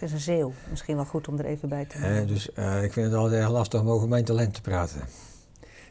Het 0.00 0.08
is 0.08 0.14
een 0.14 0.34
zeeuw. 0.34 0.52
Misschien 0.70 0.96
wel 0.96 1.04
goed 1.04 1.28
om 1.28 1.38
er 1.38 1.44
even 1.44 1.68
bij 1.68 1.84
te 1.84 1.98
nemen. 1.98 2.26
Dus 2.26 2.48
uh, 2.58 2.82
ik 2.82 2.92
vind 2.92 3.06
het 3.06 3.14
altijd 3.14 3.42
erg 3.42 3.50
lastig 3.50 3.80
om 3.80 3.90
over 3.90 4.08
mijn 4.08 4.24
talent 4.24 4.54
te 4.54 4.60
praten. 4.60 5.00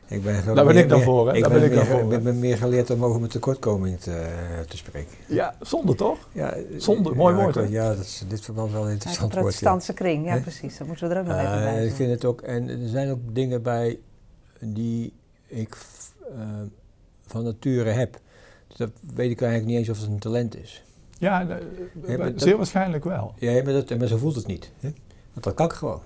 Ik 0.07 0.23
ben 0.23 0.45
Daar 0.55 0.65
ben 0.65 0.77
ik 0.77 0.89
dan 0.89 1.01
voor, 1.01 1.27
hè? 1.27 1.35
Ik 1.35 1.41
Daar 1.41 1.51
ben, 1.51 1.59
ben 1.59 1.69
ik 1.69 1.75
meer, 1.75 1.85
dan 1.85 1.99
voor. 2.01 2.13
ik 2.13 2.23
ben 2.23 2.39
meer 2.39 2.57
geleerd 2.57 2.89
om 2.89 3.05
over 3.05 3.19
mijn 3.19 3.31
tekortkoming 3.31 3.99
te, 3.99 4.25
te 4.67 4.77
spreken. 4.77 5.11
Ja, 5.25 5.55
zonde 5.61 5.95
toch? 5.95 6.17
Ja, 6.31 6.53
zonde, 6.77 7.15
mooi 7.15 7.35
ja, 7.35 7.41
woord. 7.41 7.55
Ik, 7.55 7.69
ja, 7.69 7.87
dat 7.95 8.03
is 8.03 8.21
in 8.21 8.27
dit 8.27 8.41
verband 8.41 8.71
wel 8.71 8.85
een 8.85 8.91
interessant 8.91 9.31
de 9.31 9.37
protestantse 9.37 9.91
woord. 9.91 10.03
kring, 10.03 10.25
ja, 10.25 10.39
precies. 10.39 10.77
Dat 10.77 10.87
moeten 10.87 11.07
we 11.09 11.15
er 11.15 11.21
ook 11.21 11.27
nog 11.27 11.35
uh, 11.35 11.43
even 11.43 11.63
bij 11.63 11.85
Ik 11.85 11.93
vind 11.93 12.11
het 12.11 12.25
ook, 12.25 12.41
en 12.41 12.69
er 12.69 12.89
zijn 12.89 13.11
ook 13.11 13.19
dingen 13.31 13.61
bij 13.61 13.99
die 14.59 15.13
ik 15.47 15.77
van 17.25 17.43
nature 17.43 17.89
heb. 17.89 18.19
Dus 18.67 18.77
dat 18.77 18.91
weet 19.15 19.31
ik 19.31 19.41
eigenlijk 19.41 19.71
niet 19.71 19.79
eens 19.79 19.89
of 19.89 19.99
het 20.01 20.09
een 20.09 20.19
talent 20.19 20.55
is. 20.55 20.83
Ja, 21.19 21.43
uh, 21.47 22.17
ja 22.17 22.31
zeer 22.35 22.57
waarschijnlijk 22.57 23.03
wel. 23.03 23.33
Ja, 23.37 23.63
maar, 23.63 23.73
dat, 23.73 23.97
maar 23.97 24.07
zo 24.07 24.17
voelt 24.17 24.35
het 24.35 24.47
niet. 24.47 24.71
Hè? 24.79 24.93
Want 25.33 25.43
dat 25.45 25.53
kan 25.53 25.65
ik 25.65 25.71
gewoon. 25.73 26.01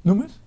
Noem 0.00 0.22
eens. 0.22 0.40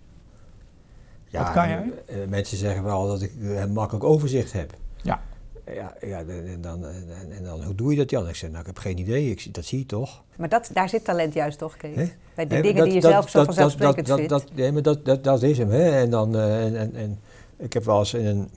Ja, 1.28 1.44
Wat 1.44 1.52
kan 1.52 1.70
jij? 1.70 1.92
Uh, 2.10 2.28
mensen 2.30 2.58
zeggen 2.58 2.84
wel 2.84 3.08
dat 3.08 3.22
ik 3.22 3.32
een 3.42 3.74
makkelijk 3.74 4.06
overzicht 4.06 4.54
heb. 4.54 4.74
Ja. 5.02 5.22
Ja, 5.66 5.94
ja 6.02 6.20
en, 6.28 6.62
dan, 6.62 6.86
en, 6.86 7.06
en 7.38 7.44
dan, 7.44 7.64
hoe 7.64 7.76
doe 7.76 7.92
je 7.92 7.98
dat, 7.98 8.10
Jan? 8.10 8.28
Ik 8.30 8.36
zei, 8.36 8.52
nou, 8.52 8.62
ik 8.62 8.68
heb 8.68 8.78
geen 8.78 8.98
idee, 8.98 9.30
ik, 9.30 9.54
dat 9.54 9.66
zie 9.66 9.80
je 9.80 9.86
toch? 9.86 10.24
Maar 10.38 10.50
dat, 10.50 10.70
daar 10.74 10.90
zit 10.90 11.04
talent 11.04 11.34
juist 11.34 11.58
toch, 11.58 11.78
Kees? 11.78 11.96
Bij 12.36 12.48
de 12.48 12.54
Nee, 12.54 12.62
dingen 12.62 12.76
dat- 12.78 12.86
die 12.86 12.94
je 12.94 13.02
dat- 13.02 13.12
zelf 13.12 13.30
zo 13.30 13.38
dat- 13.38 13.46
vanzelfsprekend 13.46 14.08
dat, 14.08 14.18
vindt. 14.18 14.32
dat, 14.32 14.42
dat, 14.48 14.56
nee, 14.58 14.72
maar 14.72 14.82
dat, 14.82 15.06
dat, 15.06 15.24
dat 15.24 15.44
is 15.44 15.58
hem. 15.58 15.70
Hè? 15.70 15.90
En, 16.00 16.10
dan, 16.10 16.36
eh, 16.36 16.66
en, 16.66 16.76
en, 16.76 16.96
en 16.96 17.20
ik 17.58 17.74
heb 17.74 17.84
wel 17.86 18.00
eens 18.00 18.14
in 18.14 18.26
een... 18.26 18.50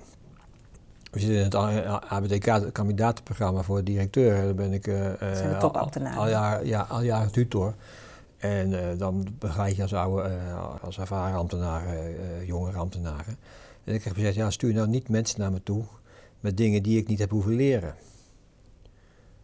We 1.16 1.22
zitten 1.22 1.38
in 1.38 1.44
het 1.44 2.04
ABDK-kandidatenprogramma 2.08 3.62
voor 3.62 3.84
directeur. 3.84 4.42
Daar 4.44 4.54
ben 4.54 4.72
ik... 4.72 4.86
eh, 4.86 4.94
zijn 5.18 5.48
de 5.48 5.54
eh, 5.54 5.58
topambtenaren. 5.60 6.18
Al, 6.18 6.24
al 6.24 6.30
jaar, 6.30 6.66
ja, 6.66 6.80
al 6.80 7.02
jaar 7.02 7.30
tutor. 7.30 7.74
En 8.36 8.90
eh, 8.90 8.98
dan 8.98 9.26
begeleid 9.38 9.76
je 9.76 9.82
als, 9.82 9.94
oude, 9.94 10.22
eh, 10.28 10.74
als 10.82 10.98
ervaren 10.98 11.38
ambtenaren, 11.38 11.94
eh, 11.98 12.46
jongere 12.46 12.78
ambtenaren. 12.78 13.36
En 13.84 13.94
ik 13.94 14.04
heb 14.04 14.14
gezegd, 14.14 14.34
ja, 14.34 14.50
stuur 14.50 14.74
nou 14.74 14.88
niet 14.88 15.08
mensen 15.08 15.40
naar 15.40 15.52
me 15.52 15.62
toe 15.62 15.84
met 16.40 16.56
dingen 16.56 16.82
die 16.82 16.98
ik 16.98 17.08
niet 17.08 17.18
heb 17.18 17.30
hoeven 17.30 17.54
leren. 17.54 17.94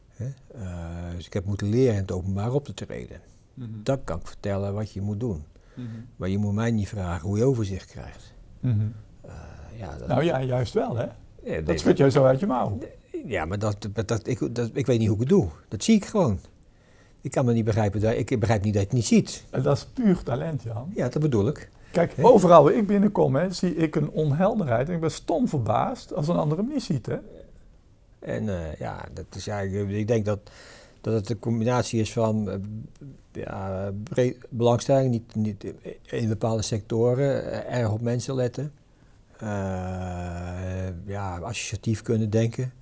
Hè? 0.09 0.25
Eh, 0.55 1.17
dus 1.17 1.27
ik 1.27 1.33
heb 1.33 1.45
moeten 1.45 1.69
leren 1.69 1.95
in 1.95 2.01
het 2.01 2.13
openbaar 2.13 2.53
op 2.53 2.65
te 2.65 2.75
treden. 2.75 3.21
Dan 3.83 4.05
kan 4.05 4.19
ik 4.19 4.27
vertellen 4.27 4.75
wat 4.75 4.93
je 4.93 5.01
moet 5.01 5.21
doen. 5.21 5.45
Maar 6.17 6.29
je 6.29 6.39
moet 6.39 6.55
mij 6.55 6.71
niet 6.71 6.89
vragen 6.89 7.29
hoe 7.29 7.39
je 7.39 7.45
overzicht 7.45 7.87
krijgt. 7.91 8.35
Mhm. 8.61 8.81
Eh, 9.21 9.33
ja, 9.79 9.97
dat, 9.97 10.09
Nou 10.09 10.25
ja, 10.25 10.43
juist 10.43 10.73
wel, 10.75 10.97
hè? 10.97 11.07
Ja, 11.44 11.55
Dat 11.55 11.66
nee, 11.66 11.78
schud 11.78 11.96
jij 11.96 12.11
zo 12.11 12.24
uit 12.24 12.40
je 12.40 12.46
mouw. 12.46 12.78
ja, 13.24 13.44
maar 13.44 13.59
dat, 13.59 13.88
dat, 14.07 14.26
ik, 14.26 14.55
dat, 14.55 14.70
ik 14.72 14.87
weet 14.87 14.98
niet 14.98 15.09
hoe 15.09 15.16
ik 15.16 15.22
het 15.22 15.31
doe. 15.31 15.48
Dat 15.68 15.85
zie 15.85 15.96
ik 15.96 16.05
gewoon. 16.05 16.38
Ik 17.20 17.31
kan 17.31 17.44
me 17.44 17.52
niet 17.52 17.64
begrijpen, 17.64 18.00
dat, 18.00 18.14
ik 18.14 18.40
begrijp 18.40 18.64
niet 18.64 18.74
dat 18.74 18.83
je 18.83 18.88
het 18.88 18.96
niet 18.96 19.07
ziet. 19.07 19.44
En 19.50 19.62
dat 19.62 19.76
is 19.76 19.87
puur 19.87 20.22
talent, 20.22 20.62
Jan. 20.62 20.92
Ja, 20.94 21.09
dat 21.09 21.22
bedoel 21.22 21.48
ik. 21.48 21.70
Kijk, 21.92 22.14
overal 22.20 22.64
waar 22.64 22.72
ik 22.72 22.87
binnenkom, 22.87 23.35
hè, 23.35 23.52
zie 23.52 23.74
ik 23.74 23.96
een 23.96 24.11
onhelderheid. 24.11 24.88
En 24.88 24.94
ik 24.94 25.00
ben 25.00 25.11
stom 25.11 25.48
verbaasd 25.48 26.14
als 26.14 26.28
een 26.28 26.37
ander 26.37 26.59
hem 26.59 26.68
niet 26.68 26.83
ziet, 26.83 27.07
hè? 27.07 27.16
En 28.18 28.48
eh, 28.48 28.74
ja, 28.78 29.05
dat 29.12 29.24
is 29.37 29.46
eigenlijk, 29.46 29.90
ik 29.90 30.09
denk 30.09 30.24
dat, 30.24 30.38
dat 31.00 31.14
het 31.14 31.31
een 31.31 31.38
combinatie 31.38 32.00
is 32.00 32.12
van 32.12 32.50
eh, 32.50 32.59
ja, 33.33 33.90
belangstelling, 34.48 35.11
niet, 35.11 35.35
niet 35.35 35.74
in 36.02 36.28
bepaalde 36.28 36.62
sectoren, 36.62 37.52
eh, 37.52 37.78
erg 37.78 37.90
op 37.90 38.00
mensen 38.00 38.35
letten. 38.35 38.72
Eh, 39.38 39.49
ja, 41.07 41.38
associatief 41.38 42.03
kunnen 42.03 42.31
denken. 42.31 42.73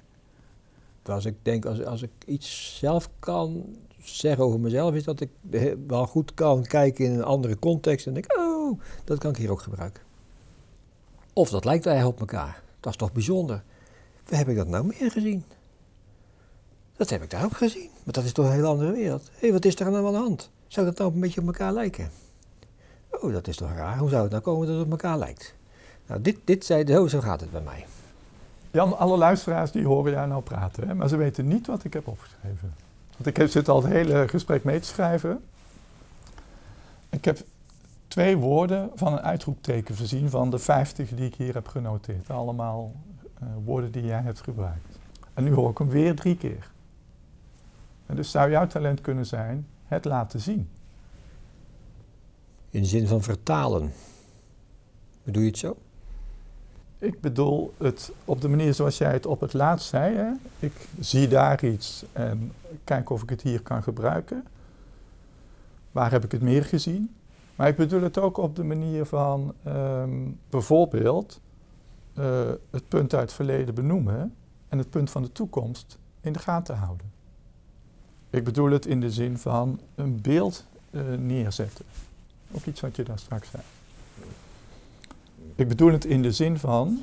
Als 1.02 1.24
ik 1.24 1.34
denk, 1.42 1.64
als, 1.64 1.84
als 1.84 2.02
ik 2.02 2.10
iets 2.26 2.78
zelf 2.78 3.08
kan 3.18 3.76
zeggen 3.98 4.44
over 4.44 4.60
mezelf, 4.60 4.94
is 4.94 5.04
dat 5.04 5.20
ik 5.20 5.30
wel 5.86 6.06
goed 6.06 6.34
kan 6.34 6.62
kijken 6.62 7.04
in 7.04 7.12
een 7.12 7.24
andere 7.24 7.58
context 7.58 8.06
en 8.06 8.14
denk, 8.14 8.38
oh, 8.38 8.80
dat 9.04 9.18
kan 9.18 9.30
ik 9.30 9.36
hier 9.36 9.50
ook 9.50 9.62
gebruiken. 9.62 10.02
Of 11.32 11.50
dat 11.50 11.64
lijkt 11.64 11.86
eigenlijk 11.86 12.20
op 12.20 12.28
elkaar. 12.28 12.62
Dat 12.80 12.92
is 12.92 12.98
toch 12.98 13.12
bijzonder. 13.12 13.62
Waar 14.28 14.38
heb 14.38 14.48
ik 14.48 14.56
dat 14.56 14.68
nou 14.68 14.84
meer 14.84 15.10
gezien? 15.10 15.44
Dat 16.96 17.10
heb 17.10 17.22
ik 17.22 17.30
daar 17.30 17.44
ook 17.44 17.56
gezien. 17.56 17.90
Maar 18.04 18.14
dat 18.14 18.24
is 18.24 18.32
toch 18.32 18.46
een 18.46 18.52
heel 18.52 18.66
andere 18.66 18.92
wereld. 18.92 19.30
Hé, 19.32 19.52
wat 19.52 19.64
is 19.64 19.80
er 19.80 19.90
nou 19.90 20.06
aan 20.06 20.12
de 20.12 20.18
hand? 20.18 20.50
Zou 20.66 20.86
dat 20.86 20.98
nou 20.98 21.12
een 21.12 21.20
beetje 21.20 21.40
op 21.40 21.46
elkaar 21.46 21.72
lijken? 21.72 22.10
Oh, 23.10 23.32
dat 23.32 23.48
is 23.48 23.56
toch 23.56 23.72
raar. 23.72 23.98
Hoe 23.98 24.08
zou 24.08 24.22
het 24.22 24.30
nou 24.30 24.42
komen 24.42 24.66
dat 24.66 24.76
het 24.76 24.84
op 24.84 24.90
elkaar 24.90 25.18
lijkt? 25.18 25.54
Nou, 26.10 26.22
dit, 26.22 26.38
dit 26.44 26.64
zei, 26.64 26.86
zo, 26.86 27.06
zo 27.06 27.20
gaat 27.20 27.40
het 27.40 27.50
bij 27.50 27.60
mij. 27.60 27.86
Jan, 28.70 28.98
alle 28.98 29.16
luisteraars 29.16 29.70
die 29.70 29.86
horen 29.86 30.12
jou 30.12 30.28
nou 30.28 30.42
praten, 30.42 30.88
hè? 30.88 30.94
maar 30.94 31.08
ze 31.08 31.16
weten 31.16 31.48
niet 31.48 31.66
wat 31.66 31.84
ik 31.84 31.92
heb 31.92 32.06
opgeschreven. 32.06 32.74
Want 33.12 33.26
ik 33.26 33.36
heb, 33.36 33.48
zit 33.48 33.68
al 33.68 33.82
het 33.82 33.92
hele 33.92 34.28
gesprek 34.28 34.64
mee 34.64 34.80
te 34.80 34.86
schrijven. 34.86 35.44
Ik 37.08 37.24
heb 37.24 37.38
twee 38.08 38.36
woorden 38.36 38.90
van 38.94 39.12
een 39.12 39.20
uitroepteken 39.20 39.94
voorzien 39.94 40.30
van 40.30 40.50
de 40.50 40.58
50 40.58 41.08
die 41.14 41.26
ik 41.26 41.34
hier 41.34 41.54
heb 41.54 41.68
genoteerd. 41.68 42.30
Allemaal 42.30 42.92
eh, 43.40 43.48
woorden 43.64 43.92
die 43.92 44.04
jij 44.04 44.20
hebt 44.20 44.40
gebruikt. 44.40 44.98
En 45.34 45.44
nu 45.44 45.52
hoor 45.52 45.70
ik 45.70 45.78
hem 45.78 45.88
weer 45.88 46.14
drie 46.14 46.36
keer. 46.36 46.70
En 48.06 48.16
dus 48.16 48.30
zou 48.30 48.50
jouw 48.50 48.66
talent 48.66 49.00
kunnen 49.00 49.26
zijn 49.26 49.66
het 49.84 50.04
laten 50.04 50.40
zien. 50.40 50.68
In 52.70 52.82
de 52.82 52.88
zin 52.88 53.06
van 53.06 53.22
vertalen. 53.22 53.92
Bedoel 55.22 55.42
je 55.42 55.48
het 55.48 55.58
zo? 55.58 55.76
Ik 57.00 57.20
bedoel 57.20 57.74
het 57.78 58.12
op 58.24 58.40
de 58.40 58.48
manier 58.48 58.74
zoals 58.74 58.98
jij 58.98 59.12
het 59.12 59.26
op 59.26 59.40
het 59.40 59.52
laatst 59.52 59.88
zei. 59.88 60.16
Hè? 60.16 60.30
Ik 60.58 60.72
zie 61.00 61.28
daar 61.28 61.64
iets 61.64 62.04
en 62.12 62.52
kijk 62.84 63.10
of 63.10 63.22
ik 63.22 63.30
het 63.30 63.42
hier 63.42 63.62
kan 63.62 63.82
gebruiken. 63.82 64.44
Waar 65.92 66.10
heb 66.10 66.24
ik 66.24 66.32
het 66.32 66.42
meer 66.42 66.64
gezien? 66.64 67.14
Maar 67.56 67.68
ik 67.68 67.76
bedoel 67.76 68.02
het 68.02 68.18
ook 68.18 68.36
op 68.36 68.56
de 68.56 68.64
manier 68.64 69.04
van 69.04 69.54
ehm, 69.62 70.28
bijvoorbeeld 70.50 71.40
eh, 72.14 72.50
het 72.70 72.88
punt 72.88 73.14
uit 73.14 73.22
het 73.22 73.32
verleden 73.32 73.74
benoemen 73.74 74.34
en 74.68 74.78
het 74.78 74.90
punt 74.90 75.10
van 75.10 75.22
de 75.22 75.32
toekomst 75.32 75.98
in 76.20 76.32
de 76.32 76.38
gaten 76.38 76.76
houden. 76.76 77.12
Ik 78.30 78.44
bedoel 78.44 78.70
het 78.70 78.86
in 78.86 79.00
de 79.00 79.10
zin 79.10 79.38
van 79.38 79.80
een 79.94 80.20
beeld 80.20 80.66
eh, 80.90 81.02
neerzetten. 81.18 81.84
Ook 82.52 82.64
iets 82.64 82.80
wat 82.80 82.96
je 82.96 83.02
daar 83.02 83.18
straks 83.18 83.50
zei. 83.50 83.62
Ik 85.60 85.68
bedoel 85.68 85.92
het 85.92 86.04
in 86.04 86.22
de 86.22 86.32
zin 86.32 86.58
van, 86.58 87.02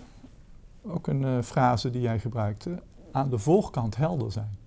ook 0.84 1.08
een 1.08 1.24
eh, 1.24 1.42
frase 1.42 1.90
die 1.90 2.02
jij 2.02 2.20
gebruikte, 2.20 2.80
aan 3.12 3.30
de 3.30 3.38
voorkant 3.38 3.96
helder 3.96 4.32
zijn. 4.32 4.58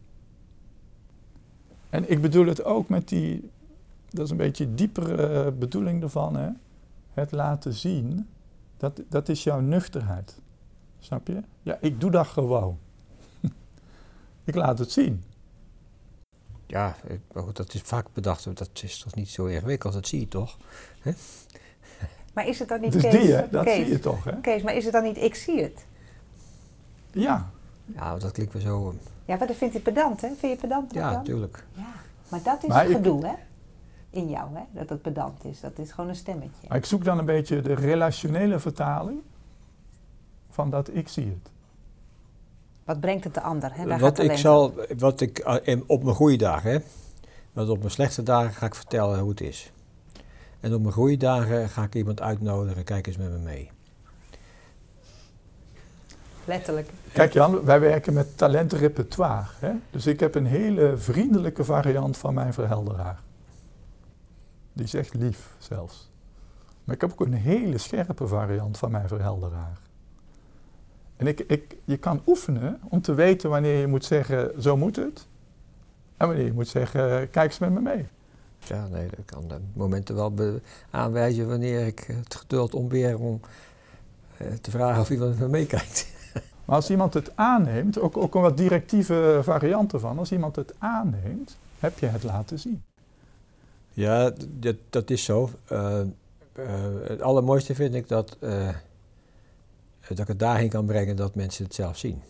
En 1.88 2.10
ik 2.10 2.20
bedoel 2.20 2.46
het 2.46 2.64
ook 2.64 2.88
met 2.88 3.08
die, 3.08 3.50
dat 4.08 4.24
is 4.24 4.30
een 4.30 4.36
beetje 4.36 4.74
diepere 4.74 5.26
eh, 5.26 5.52
bedoeling 5.58 6.02
ervan, 6.02 6.36
hè? 6.36 6.48
het 7.10 7.32
laten 7.32 7.72
zien, 7.72 8.28
dat, 8.76 9.02
dat 9.08 9.28
is 9.28 9.44
jouw 9.44 9.60
nuchterheid. 9.60 10.40
Snap 10.98 11.26
je? 11.26 11.42
Ja, 11.62 11.78
ik 11.80 12.00
doe 12.00 12.10
dat 12.10 12.26
gewoon. 12.26 12.78
ik 14.44 14.54
laat 14.54 14.78
het 14.78 14.92
zien. 14.92 15.24
Ja, 16.66 16.96
eh, 17.34 17.42
dat 17.52 17.74
is 17.74 17.80
vaak 17.80 18.06
bedacht. 18.12 18.56
Dat 18.56 18.70
is 18.82 18.98
toch 18.98 19.14
niet 19.14 19.28
zo 19.28 19.46
ingewikkeld, 19.46 19.92
dat 19.92 20.06
zie 20.06 20.20
je 20.20 20.28
toch? 20.28 20.56
Maar 22.32 22.46
is 22.46 22.58
het 22.58 22.68
dan 22.68 22.80
niet, 22.80 22.92
Dus 22.92 23.02
Kees? 23.02 23.12
die, 23.22 23.32
hè, 23.32 23.48
dat 23.50 23.64
Kees, 23.64 23.74
zie 23.74 23.88
je 23.88 23.98
toch, 23.98 24.24
hè? 24.24 24.40
Kees, 24.40 24.62
maar 24.62 24.74
is 24.74 24.84
het 24.84 24.92
dan 24.92 25.02
niet 25.02 25.16
ik 25.16 25.34
zie 25.34 25.62
het? 25.62 25.84
Ja, 27.12 27.50
Ja, 27.94 28.16
dat 28.18 28.32
klinkt 28.32 28.52
weer 28.52 28.62
zo. 28.62 28.88
eh, 28.88 28.94
Ja, 29.24 29.36
maar 29.36 29.46
dat 29.46 29.56
vindt 29.56 29.74
hij 29.74 29.82
pedant, 29.82 30.20
hè? 30.20 30.28
Vind 30.28 30.52
je 30.52 30.56
pedant? 30.56 30.92
Ja, 30.94 31.00
Jan? 31.00 31.12
natuurlijk. 31.12 31.64
Ja, 31.74 31.82
maar 32.28 32.42
dat 32.42 32.62
is 32.62 32.68
Maar 32.68 32.80
het 32.82 32.90
ik- 32.90 32.96
gedoe, 32.96 33.26
hè? 33.26 33.32
In 34.10 34.28
jou, 34.28 34.48
hè? 34.54 34.62
Dat 34.70 34.88
het 34.88 35.02
pedant 35.02 35.44
is. 35.44 35.60
Dat 35.60 35.78
is 35.78 35.90
gewoon 35.92 36.10
een 36.10 36.16
stemmetje. 36.16 36.68
maar 36.68 36.76
ik 36.76 36.84
zoek 36.84 37.04
dan 37.04 37.18
een 37.18 37.24
beetje 37.24 37.60
de 37.60 37.74
relationele 37.74 38.58
vertaling 38.58 39.20
van 40.50 40.70
dat 40.70 40.88
ik 40.94 41.08
zie 41.08 41.24
het. 41.26 41.50
Wat 42.84 43.00
brengt 43.00 43.24
het 43.24 43.34
de 43.34 43.40
ander, 43.40 43.70
hè? 43.74 43.84
Daar 43.86 43.98
gaat 43.98 44.16
Wat 44.16 44.26
ik, 44.26 44.36
zal, 44.36 44.74
wat 44.98 45.20
ik 45.20 45.60
op 45.86 46.02
mijn 46.02 46.16
goede 46.16 46.36
dagen, 46.36 46.70
hè, 46.70 46.78
want 47.52 47.68
op 47.68 47.78
mijn 47.78 47.90
slechte 47.90 48.22
dagen 48.22 48.52
ga 48.52 48.66
ik 48.66 48.74
vertellen 48.74 49.18
hoe 49.20 49.30
het 49.30 49.40
is. 49.40 49.72
En 50.60 50.74
op 50.74 50.80
mijn 50.80 50.92
goede 50.92 51.16
dagen 51.16 51.68
ga 51.68 51.82
ik 51.82 51.94
iemand 51.94 52.20
uitnodigen, 52.20 52.84
kijk 52.84 53.06
eens 53.06 53.16
met 53.16 53.30
me 53.30 53.38
mee. 53.38 53.70
Letterlijk. 56.44 56.90
Kijk 57.12 57.32
Jan, 57.32 57.64
wij 57.64 57.80
werken 57.80 58.12
met 58.12 58.38
talentrepertoire. 58.38 59.46
Hè? 59.58 59.72
Dus 59.90 60.06
ik 60.06 60.20
heb 60.20 60.34
een 60.34 60.46
hele 60.46 60.96
vriendelijke 60.96 61.64
variant 61.64 62.16
van 62.16 62.34
mijn 62.34 62.52
verhelderaar. 62.52 63.18
Die 64.72 64.84
is 64.84 64.94
echt 64.94 65.14
lief 65.14 65.54
zelfs. 65.58 66.10
Maar 66.84 66.94
ik 66.94 67.00
heb 67.00 67.12
ook 67.12 67.20
een 67.20 67.32
hele 67.32 67.78
scherpe 67.78 68.26
variant 68.26 68.78
van 68.78 68.90
mijn 68.90 69.08
verhelderaar. 69.08 69.78
En 71.16 71.26
ik, 71.26 71.40
ik, 71.40 71.76
je 71.84 71.96
kan 71.96 72.22
oefenen 72.26 72.80
om 72.88 73.00
te 73.00 73.14
weten 73.14 73.50
wanneer 73.50 73.80
je 73.80 73.86
moet 73.86 74.04
zeggen, 74.04 74.62
zo 74.62 74.76
moet 74.76 74.96
het. 74.96 75.26
En 76.16 76.26
wanneer 76.26 76.44
je 76.44 76.52
moet 76.52 76.68
zeggen, 76.68 77.30
kijk 77.30 77.50
eens 77.50 77.58
met 77.58 77.70
me 77.70 77.80
mee. 77.80 78.06
Ja, 78.64 78.86
nee, 78.86 79.08
dat 79.16 79.24
kan 79.24 79.48
de 79.48 79.58
momenten 79.72 80.14
wel 80.14 80.60
aanwijzen 80.90 81.48
wanneer 81.48 81.86
ik 81.86 81.98
het 81.98 82.34
geduld 82.34 82.74
ontbeer 82.74 83.18
om 83.18 83.40
eh, 84.36 84.52
te 84.52 84.70
vragen 84.70 85.00
of 85.00 85.10
iemand 85.10 85.30
met 85.30 85.38
me 85.38 85.48
meekijkt. 85.48 86.08
Maar 86.64 86.78
als 86.78 86.90
iemand 86.90 87.14
het 87.14 87.36
aanneemt, 87.36 87.98
ook, 87.98 88.16
ook 88.16 88.34
een 88.34 88.40
wat 88.40 88.56
directieve 88.56 89.40
variant 89.42 89.92
ervan, 89.92 90.18
als 90.18 90.32
iemand 90.32 90.56
het 90.56 90.74
aanneemt, 90.78 91.56
heb 91.78 91.98
je 91.98 92.06
het 92.06 92.22
laten 92.22 92.58
zien. 92.58 92.82
Ja, 93.92 94.32
dat, 94.48 94.76
dat 94.90 95.10
is 95.10 95.24
zo. 95.24 95.50
Eh, 95.66 96.00
eh, 96.00 96.06
het 97.02 97.22
allermooiste 97.22 97.74
vind 97.74 97.94
ik 97.94 98.08
dat, 98.08 98.36
eh, 98.40 98.68
dat 100.08 100.18
ik 100.18 100.26
het 100.26 100.38
daarheen 100.38 100.68
kan 100.68 100.86
brengen 100.86 101.16
dat 101.16 101.34
mensen 101.34 101.64
het 101.64 101.74
zelf 101.74 101.96
zien. 101.98 102.22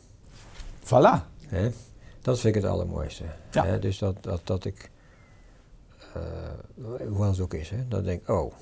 Voilà. 0.84 1.24
Hè? 1.46 1.70
Dat 2.22 2.40
vind 2.40 2.56
ik 2.56 2.62
het 2.62 2.70
allermooiste. 2.70 3.24
Ja. 3.50 3.64
Hè? 3.64 3.78
Dus 3.78 3.98
dat, 3.98 4.16
dat, 4.20 4.40
dat 4.44 4.64
ik, 4.64 4.89
eh 6.14 7.06
hoewel 7.08 7.30
het 7.30 7.40
ook 7.40 7.54
is, 7.54 7.70
hè, 7.70 7.98
ik 7.98 8.04
denk, 8.04 8.28
oh, 8.28 8.52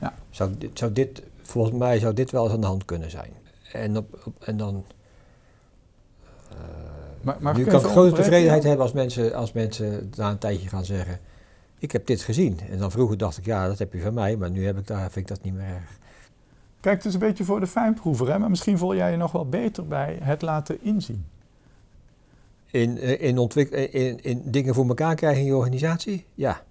Ja. 0.00 0.14
zou, 0.30 0.50
dit, 0.58 0.78
zou 0.78 0.92
dit, 0.92 1.22
volgens 1.42 1.76
mij 1.76 1.98
zou 1.98 2.14
dit 2.14 2.30
wel 2.30 2.44
eens 2.44 2.52
aan 2.52 2.60
de 2.60 2.66
hand 2.66 2.84
kunnen 2.84 3.10
zijn. 3.10 3.30
En, 3.72 3.96
op, 3.96 4.20
op- 4.24 4.42
en 4.44 4.56
dan, 4.56 4.84
eh, 6.50 6.56
Maar, 7.22 7.36
maar 7.40 7.56
nu 7.56 7.64
kan 7.64 7.80
ik 7.80 7.86
grote 7.86 8.14
tevredenheid 8.14 8.62
hebben 8.62 8.82
als 8.82 8.92
mensen, 8.92 9.34
als 9.34 9.52
mensen 9.52 10.10
na 10.16 10.30
een 10.30 10.38
tijdje 10.38 10.68
gaan 10.68 10.84
zeggen, 10.84 11.18
ik 11.78 11.92
heb 11.92 12.06
dit 12.06 12.22
gezien. 12.22 12.60
En 12.70 12.78
dan 12.78 12.90
vroeger 12.90 13.16
dacht 13.18 13.38
ik, 13.38 13.44
ja, 13.44 13.66
dat 13.66 13.78
heb 13.78 13.92
je 13.92 14.00
van 14.00 14.14
mij, 14.14 14.36
maar 14.36 14.50
nu 14.50 14.66
heb 14.66 14.78
ik 14.78 14.86
daar, 14.86 15.10
vind 15.10 15.16
ik 15.16 15.36
dat 15.36 15.42
niet 15.44 15.54
meer 15.54 15.66
erg. 15.66 15.98
Kijk, 16.80 16.96
het 16.96 17.04
is 17.04 17.14
een 17.14 17.18
beetje 17.20 17.44
voor 17.44 17.60
de 17.60 17.66
fijnproever, 17.66 18.32
hè? 18.32 18.38
maar 18.38 18.50
misschien 18.50 18.78
voel 18.78 18.94
jij 18.94 19.10
je 19.10 19.16
nog 19.16 19.32
wel 19.32 19.48
beter 19.48 19.86
bij 19.86 20.18
het 20.22 20.42
laten 20.42 20.78
inzien. 20.82 21.26
In, 22.74 22.98
eh, 22.98 23.22
in, 23.22 23.38
ontwik- 23.38 23.70
eh, 23.70 23.94
in, 24.08 24.20
in 24.22 24.42
dingen 24.44 24.74
voor 24.74 24.88
elkaar 24.88 25.14
krijgen 25.14 25.40
in 25.40 25.46
je 25.46 25.56
organisatie? 25.56 26.24
Ja. 26.34 26.62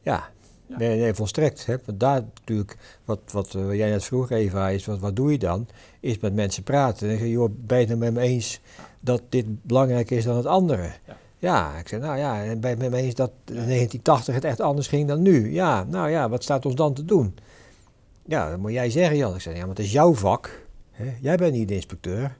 Ja. 0.00 0.28
Ja. 0.66 0.76
Nee, 0.78 0.98
nee, 1.00 1.14
volstrekt. 1.14 1.66
Hè. 1.66 1.76
Want 1.84 2.00
daar 2.00 2.22
natuurlijk, 2.34 2.76
wat, 3.04 3.20
wat 3.32 3.54
eh, 3.54 3.74
jij 3.74 3.90
net 3.90 4.04
vroeg 4.04 4.30
Eva, 4.30 4.68
is 4.68 4.86
wat, 4.86 4.98
wat 4.98 5.16
doe 5.16 5.32
je 5.32 5.38
dan? 5.38 5.68
Is 6.00 6.18
met 6.18 6.34
mensen 6.34 6.62
praten. 6.62 7.08
En 7.08 7.12
zeg 7.14 7.26
je, 7.26 7.30
joh, 7.30 7.50
ben 7.56 7.80
je 7.80 7.86
het 7.86 7.98
met 7.98 8.12
me 8.12 8.20
eens 8.20 8.60
dat 9.00 9.22
dit 9.28 9.62
belangrijker 9.62 10.16
is 10.16 10.24
dan 10.24 10.36
het 10.36 10.46
andere? 10.46 10.90
Ja. 11.06 11.16
Ja, 11.40 11.76
ik 11.78 11.88
zeg, 11.88 12.00
nou 12.00 12.18
ja, 12.18 12.44
en 12.44 12.60
ben 12.60 12.70
je 12.70 12.76
het 12.76 12.78
met 12.78 12.90
me 12.90 13.06
eens 13.06 13.14
dat 13.14 13.30
in 13.44 13.54
1980 13.54 14.34
het 14.34 14.44
echt 14.44 14.60
anders 14.60 14.86
ging 14.88 15.08
dan 15.08 15.22
nu? 15.22 15.52
Ja, 15.52 15.84
nou 15.84 16.10
ja, 16.10 16.28
wat 16.28 16.42
staat 16.42 16.66
ons 16.66 16.74
dan 16.74 16.94
te 16.94 17.04
doen? 17.04 17.36
Ja, 18.24 18.50
dat 18.50 18.58
moet 18.58 18.72
jij 18.72 18.90
zeggen, 18.90 19.16
Jan. 19.16 19.34
Ik 19.34 19.40
zeg, 19.40 19.54
ja, 19.54 19.60
maar 19.60 19.68
het 19.68 19.78
is 19.78 19.92
jouw 19.92 20.14
vak. 20.14 20.66
Hè? 20.90 21.14
Jij 21.20 21.36
bent 21.36 21.52
niet 21.52 21.68
de 21.68 21.74
inspecteur. 21.74 22.36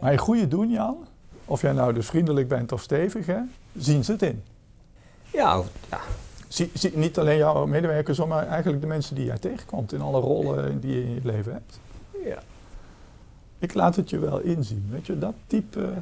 Maar 0.00 0.12
je 0.12 0.18
goede 0.18 0.48
doen, 0.48 0.70
Jan, 0.70 0.96
of 1.44 1.60
jij 1.60 1.72
nou 1.72 1.92
dus 1.92 2.06
vriendelijk 2.06 2.48
bent 2.48 2.72
of 2.72 2.82
stevig, 2.82 3.26
hè, 3.26 3.38
zien 3.76 4.04
ze 4.04 4.12
het 4.12 4.22
in. 4.22 4.42
Ja, 5.32 5.58
of- 5.58 5.68
ja, 5.90 6.00
Zie, 6.48 6.70
zie, 6.74 6.96
niet 6.96 7.18
alleen 7.18 7.36
jouw 7.36 7.66
medewerkers, 7.66 8.24
maar 8.24 8.46
eigenlijk 8.46 8.80
de 8.82 8.86
mensen 8.88 9.14
die 9.14 9.24
jij 9.24 9.38
tegenkomt 9.38 9.92
in 9.92 10.00
alle 10.00 10.20
rollen 10.20 10.80
die 10.80 10.94
je 10.96 11.02
in 11.04 11.14
je 11.14 11.20
leven 11.22 11.52
hebt. 11.52 11.78
ja. 12.24 12.38
Ik 13.58 13.74
laat 13.74 13.96
het 13.96 14.10
je 14.10 14.18
wel 14.18 14.38
inzien, 14.40 14.88
weet 14.90 15.06
je, 15.06 15.18
dat 15.18 15.34
type... 15.46 15.92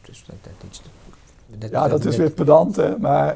Dus 0.00 0.24
dat, 0.26 0.36
dat, 0.42 0.52
iets- 0.68 0.82
dat- 1.46 1.70
Ja, 1.70 1.88
dat 1.88 2.04
is 2.04 2.16
weer 2.16 2.30
pedant, 2.30 2.76
hè, 2.76 2.98
maar 2.98 3.26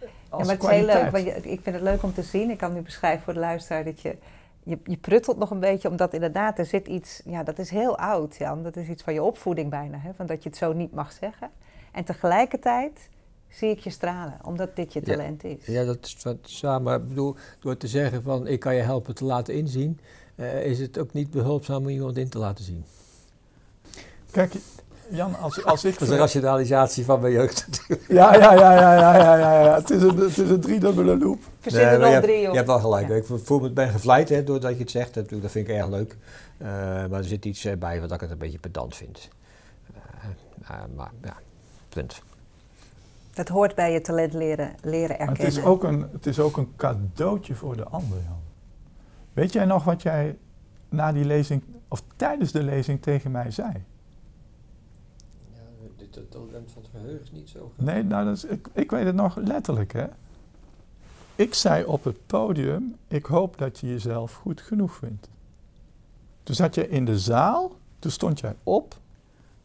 Ja, 0.00 0.06
als 0.28 0.46
maar 0.46 0.54
het 0.54 0.64
is 0.64 0.70
heel 0.70 0.84
leuk, 0.86 1.10
want 1.10 1.24
je- 1.24 1.34
ik 1.50 1.60
vind 1.62 1.74
het 1.76 1.84
leuk 1.84 2.02
om 2.02 2.14
te 2.14 2.22
zien. 2.22 2.50
Ik 2.50 2.58
kan 2.58 2.72
nu 2.74 2.80
beschrijven 2.80 3.22
voor 3.24 3.32
de 3.32 3.38
luisteraar 3.40 3.84
dat 3.84 4.00
je, 4.00 4.16
je, 4.68 4.78
je 4.84 4.96
pruttelt 4.96 5.38
nog 5.38 5.50
een 5.50 5.60
beetje, 5.60 5.88
omdat 5.88 6.14
inderdaad 6.14 6.58
er 6.58 6.66
zit 6.66 6.86
iets, 6.88 7.22
ja, 7.24 7.42
dat 7.42 7.58
is 7.58 7.70
heel 7.70 7.98
oud, 7.98 8.36
Jan. 8.36 8.62
Dat 8.62 8.76
is 8.76 8.88
iets 8.88 9.02
van 9.02 9.14
je 9.14 9.22
opvoeding 9.22 9.70
bijna, 9.70 9.98
hè, 9.98 10.14
van 10.14 10.26
dat 10.26 10.42
je 10.42 10.48
het 10.48 10.58
zo 10.58 10.72
niet 10.72 10.92
mag 10.92 11.12
zeggen. 11.12 11.50
En 11.92 12.04
tegelijkertijd 12.04 13.08
zie 13.48 13.70
ik 13.70 13.78
je 13.78 13.90
stralen, 13.90 14.38
omdat 14.44 14.76
dit 14.76 14.92
je 14.92 15.00
Ja. 15.04 15.06
talent 15.16 15.44
is. 15.44 15.66
Ja, 15.66 15.84
dat 15.84 15.98
is 16.06 16.16
wat 16.22 16.36
samen. 16.42 17.00
Ik 17.02 17.08
bedoel, 17.08 17.36
door 17.60 17.76
te 17.76 17.86
zeggen 17.86 18.22
van 18.22 18.46
ik 18.46 18.60
kan 18.60 18.74
je 18.74 18.82
helpen 18.82 19.14
te 19.14 19.24
laten 19.24 19.54
inzien, 19.54 20.00
eh, 20.34 20.64
is 20.66 20.78
het 20.78 20.98
ook 20.98 21.12
niet 21.12 21.30
behulpzaam 21.30 21.82
om 21.82 21.88
iemand 21.88 22.16
in 22.16 22.28
te 22.28 22.38
laten 22.38 22.64
zien. 22.64 22.84
Kijk, 24.30 24.52
Jan, 25.10 25.38
als, 25.38 25.64
als 25.64 25.84
ik... 25.84 25.92
Dat 25.92 26.02
is 26.02 26.08
een 26.08 26.16
rationalisatie 26.20 27.04
van 27.04 27.20
mijn 27.20 27.32
jeugd 27.32 27.66
natuurlijk. 27.70 28.08
Ja, 28.08 28.34
ja, 28.34 28.52
ja, 28.52 28.72
ja, 28.74 28.94
ja, 28.94 29.16
ja, 29.16 29.36
ja, 29.36 29.60
ja. 29.64 29.74
Het 29.74 29.90
is 29.90 30.02
een, 30.02 30.16
het 30.16 30.38
is 30.38 30.50
een 30.50 30.60
driedubbele 30.60 31.18
loop. 31.18 31.38
Verzin 31.60 31.80
er 31.80 32.00
je, 32.00 32.06
hebt- 32.06 32.24
drie 32.24 32.40
je 32.40 32.48
op. 32.48 32.54
hebt 32.54 32.66
wel 32.66 32.80
gelijk. 32.80 33.08
Ja. 33.08 33.14
Ik 33.14 33.24
voel 33.44 33.60
me 33.60 33.70
ben 33.70 33.88
gevleid 33.90 34.28
hè, 34.28 34.44
doordat 34.44 34.72
je 34.72 34.78
het 34.78 34.90
zegt. 34.90 35.14
Dat, 35.14 35.28
dat 35.28 35.50
vind 35.50 35.68
ik 35.68 35.74
erg 35.74 35.88
leuk. 35.88 36.16
Eh, 36.58 36.68
maar 37.06 37.12
er 37.12 37.24
zit 37.24 37.44
iets 37.44 37.64
eh, 37.64 37.76
bij 37.76 38.00
wat 38.00 38.12
ik 38.12 38.20
het 38.20 38.30
een 38.30 38.38
beetje 38.38 38.58
pedant 38.58 38.96
vind. 38.96 39.28
Eh, 39.94 40.70
eh, 40.70 40.76
maar 40.96 41.10
ja, 41.22 41.36
punt. 41.88 42.22
Dat 43.34 43.48
hoort 43.48 43.74
bij 43.74 43.92
je 43.92 44.00
talent 44.00 44.32
leren, 44.32 44.74
leren 44.82 45.08
Maar 45.08 45.28
erkennen. 45.28 45.44
het 45.46 45.56
is, 45.56 45.62
ook 45.64 45.84
een, 45.84 46.08
het 46.12 46.26
is 46.26 46.38
ook 46.40 46.56
een 46.56 46.72
cadeautje 46.76 47.54
voor 47.54 47.76
de 47.76 47.84
ander, 47.84 48.18
Jan. 48.24 48.40
Weet 49.32 49.52
jij 49.52 49.64
nog 49.64 49.84
wat 49.84 50.02
jij 50.02 50.36
na 50.88 51.12
die 51.12 51.24
lezing, 51.24 51.62
of 51.88 52.02
tijdens 52.16 52.52
de 52.52 52.62
lezing 52.62 53.02
tegen 53.02 53.30
mij 53.30 53.50
zei? 53.50 53.72
Dit 56.10 56.30
talent 56.30 56.70
van 56.72 56.82
het 56.82 56.90
geheugen 56.94 57.22
is 57.24 57.30
niet 57.32 57.48
zo. 57.48 57.72
Nee, 57.76 58.02
nou, 58.02 58.24
dat 58.24 58.36
is, 58.36 58.44
ik, 58.44 58.68
ik 58.72 58.90
weet 58.90 59.04
het 59.04 59.14
nog 59.14 59.36
letterlijk, 59.36 59.92
hè. 59.92 60.06
Ik 61.34 61.54
zei 61.54 61.84
op 61.84 62.04
het 62.04 62.26
podium, 62.26 62.96
ik 63.08 63.26
hoop 63.26 63.58
dat 63.58 63.78
je 63.78 63.86
jezelf 63.88 64.32
goed 64.34 64.60
genoeg 64.60 64.94
vindt. 64.94 65.28
Toen 66.42 66.54
zat 66.54 66.74
je 66.74 66.88
in 66.88 67.04
de 67.04 67.18
zaal, 67.18 67.72
toen 67.98 68.10
stond 68.10 68.40
jij 68.40 68.54
op 68.62 68.96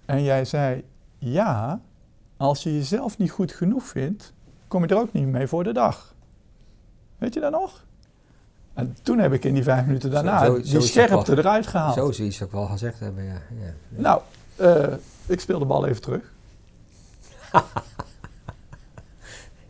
en 0.05 0.23
jij 0.23 0.45
zei, 0.45 0.83
ja, 1.17 1.81
als 2.37 2.63
je 2.63 2.73
jezelf 2.73 3.17
niet 3.17 3.31
goed 3.31 3.51
genoeg 3.51 3.83
vindt, 3.83 4.33
kom 4.67 4.81
je 4.83 4.87
er 4.87 4.97
ook 5.01 5.13
niet 5.13 5.27
mee 5.27 5.47
voor 5.47 5.63
de 5.63 5.73
dag. 5.73 6.13
Weet 7.17 7.33
je 7.33 7.39
dat 7.39 7.51
nog? 7.51 7.85
En 8.73 8.95
toen 9.01 9.19
heb 9.19 9.33
ik 9.33 9.43
in 9.45 9.53
die 9.53 9.63
vijf 9.63 9.85
minuten 9.85 10.11
daarna 10.11 10.45
Zo- 10.45 10.45
zo- 10.45 10.57
zo 10.57 10.61
die 10.63 10.73
het 10.73 10.83
scherpte 10.83 11.35
wel. 11.35 11.43
eruit 11.43 11.67
gehaald. 11.67 11.93
Zo 11.95 12.11
zie 12.11 12.25
je 12.25 12.31
het 12.31 12.41
ook 12.43 12.51
wel 12.51 12.65
gezegd 12.67 12.99
hebben, 12.99 13.23
ja. 13.23 13.33
ja. 13.33 13.65
ja. 13.95 14.01
Nou, 14.01 14.21
eh, 14.55 14.93
ik 15.25 15.39
speel 15.39 15.59
de 15.59 15.65
bal 15.65 15.85
even 15.87 16.01
terug. 16.01 16.32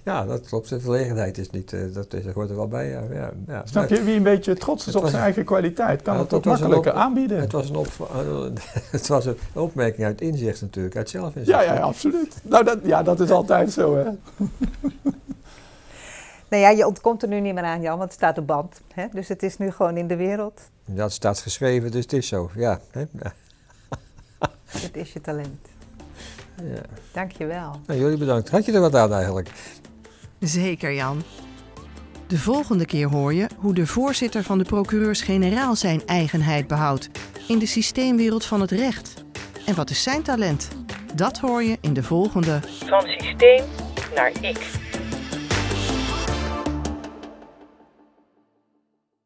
Ja, 0.04 0.26
dat 0.26 0.48
klopt. 0.48 0.70
De 0.70 0.80
verlegenheid 0.80 1.38
is 1.38 1.50
niet, 1.50 1.74
eh, 1.74 1.82
dat, 1.94 2.14
is, 2.14 2.26
hoort 2.34 2.50
er 2.50 2.56
wel 2.56 2.68
bij. 2.68 2.90
Ja, 2.90 3.02
ja, 3.12 3.32
ja. 3.48 3.62
Snap 3.66 3.90
je? 3.90 4.04
Wie 4.04 4.16
een 4.16 4.24
beetje 4.24 4.56
trots 4.56 4.88
is 4.88 4.96
op 4.96 5.02
was- 5.02 5.12
zijn 5.12 5.24
eigen 5.24 5.46
kwaliteit, 5.46 6.02
kan 6.02 6.18
het 6.18 6.34
ook 6.34 6.46
makkelijker 6.46 6.92
op- 6.92 6.98
aanbieden. 6.98 7.40
Het 7.40 7.52
was, 7.52 7.70
een 7.70 7.76
op, 7.76 7.88
het 8.92 9.08
was 9.08 9.26
een 9.26 9.38
opmerking 9.54 10.06
uit 10.08 10.22
inzicht 10.22 10.62
natuurlijk, 10.62 10.96
uit 10.96 11.10
zelfinzicht. 11.10 11.48
ja, 11.48 11.62
ja, 11.74 11.80
absoluut. 11.82 12.36
Nou, 12.44 12.64
dat, 12.64 12.80
ja, 12.84 13.04
dat 13.04 13.20
is 13.20 13.30
altijd 13.30 13.72
zo, 13.72 13.96
hè. 13.96 14.04
Nou 16.50 16.66
ja, 16.66 16.70
je 16.70 16.88
ontkomt 16.88 17.22
er 17.22 17.28
nu 17.28 17.40
niet 17.40 17.54
meer 17.54 17.64
aan, 17.64 17.82
Jan, 17.82 17.98
want 17.98 18.10
het 18.10 18.20
staat 18.20 18.38
op 18.38 18.48
band. 18.48 18.82
Hè? 18.94 19.06
Dus 19.12 19.28
het 19.28 19.44
is 19.44 19.58
nu 19.58 19.72
gewoon 19.72 19.98
in 19.98 20.08
de 20.08 20.16
wereld. 20.16 20.62
Dat 20.86 21.12
staat 21.12 21.40
geschreven, 21.40 21.92
dus 21.92 22.02
het 22.02 22.14
is 22.14 22.28
zo. 22.28 22.50
Ja, 22.56 22.80
hè? 22.92 23.00
ja. 23.24 23.34
Het 24.66 24.98
is 24.98 25.14
je 25.14 25.22
talent. 25.22 25.68
Ja. 26.64 26.82
Dank 27.12 27.32
je 27.32 27.46
wel. 27.46 27.80
Nou, 27.86 28.00
jullie 28.00 28.18
bedankt. 28.18 28.50
Had 28.50 28.66
je 28.66 28.72
er 28.72 28.80
wat 28.82 28.96
aan 28.96 29.14
eigenlijk? 29.14 29.50
Zeker 30.40 30.94
Jan. 30.94 31.22
De 32.28 32.38
volgende 32.38 32.86
keer 32.86 33.10
hoor 33.10 33.34
je 33.34 33.48
hoe 33.58 33.74
de 33.74 33.88
voorzitter 33.88 34.44
van 34.44 34.58
de 34.58 34.64
procureurs-generaal 34.64 35.76
zijn 35.76 36.06
eigenheid 36.06 36.68
behoudt 36.68 37.10
in 37.48 37.60
de 37.60 37.66
systeemwereld 37.66 38.46
van 38.46 38.62
het 38.62 38.72
recht. 38.72 39.24
En 39.66 39.76
wat 39.76 39.90
is 39.90 40.04
zijn 40.04 40.22
talent? 40.22 40.68
Dat 41.16 41.40
hoor 41.40 41.64
je 41.64 41.78
in 41.82 41.94
de 41.94 42.04
volgende 42.04 42.60
Van 42.86 43.02
systeem 43.02 43.64
naar 44.16 44.32
ik. 44.42 44.83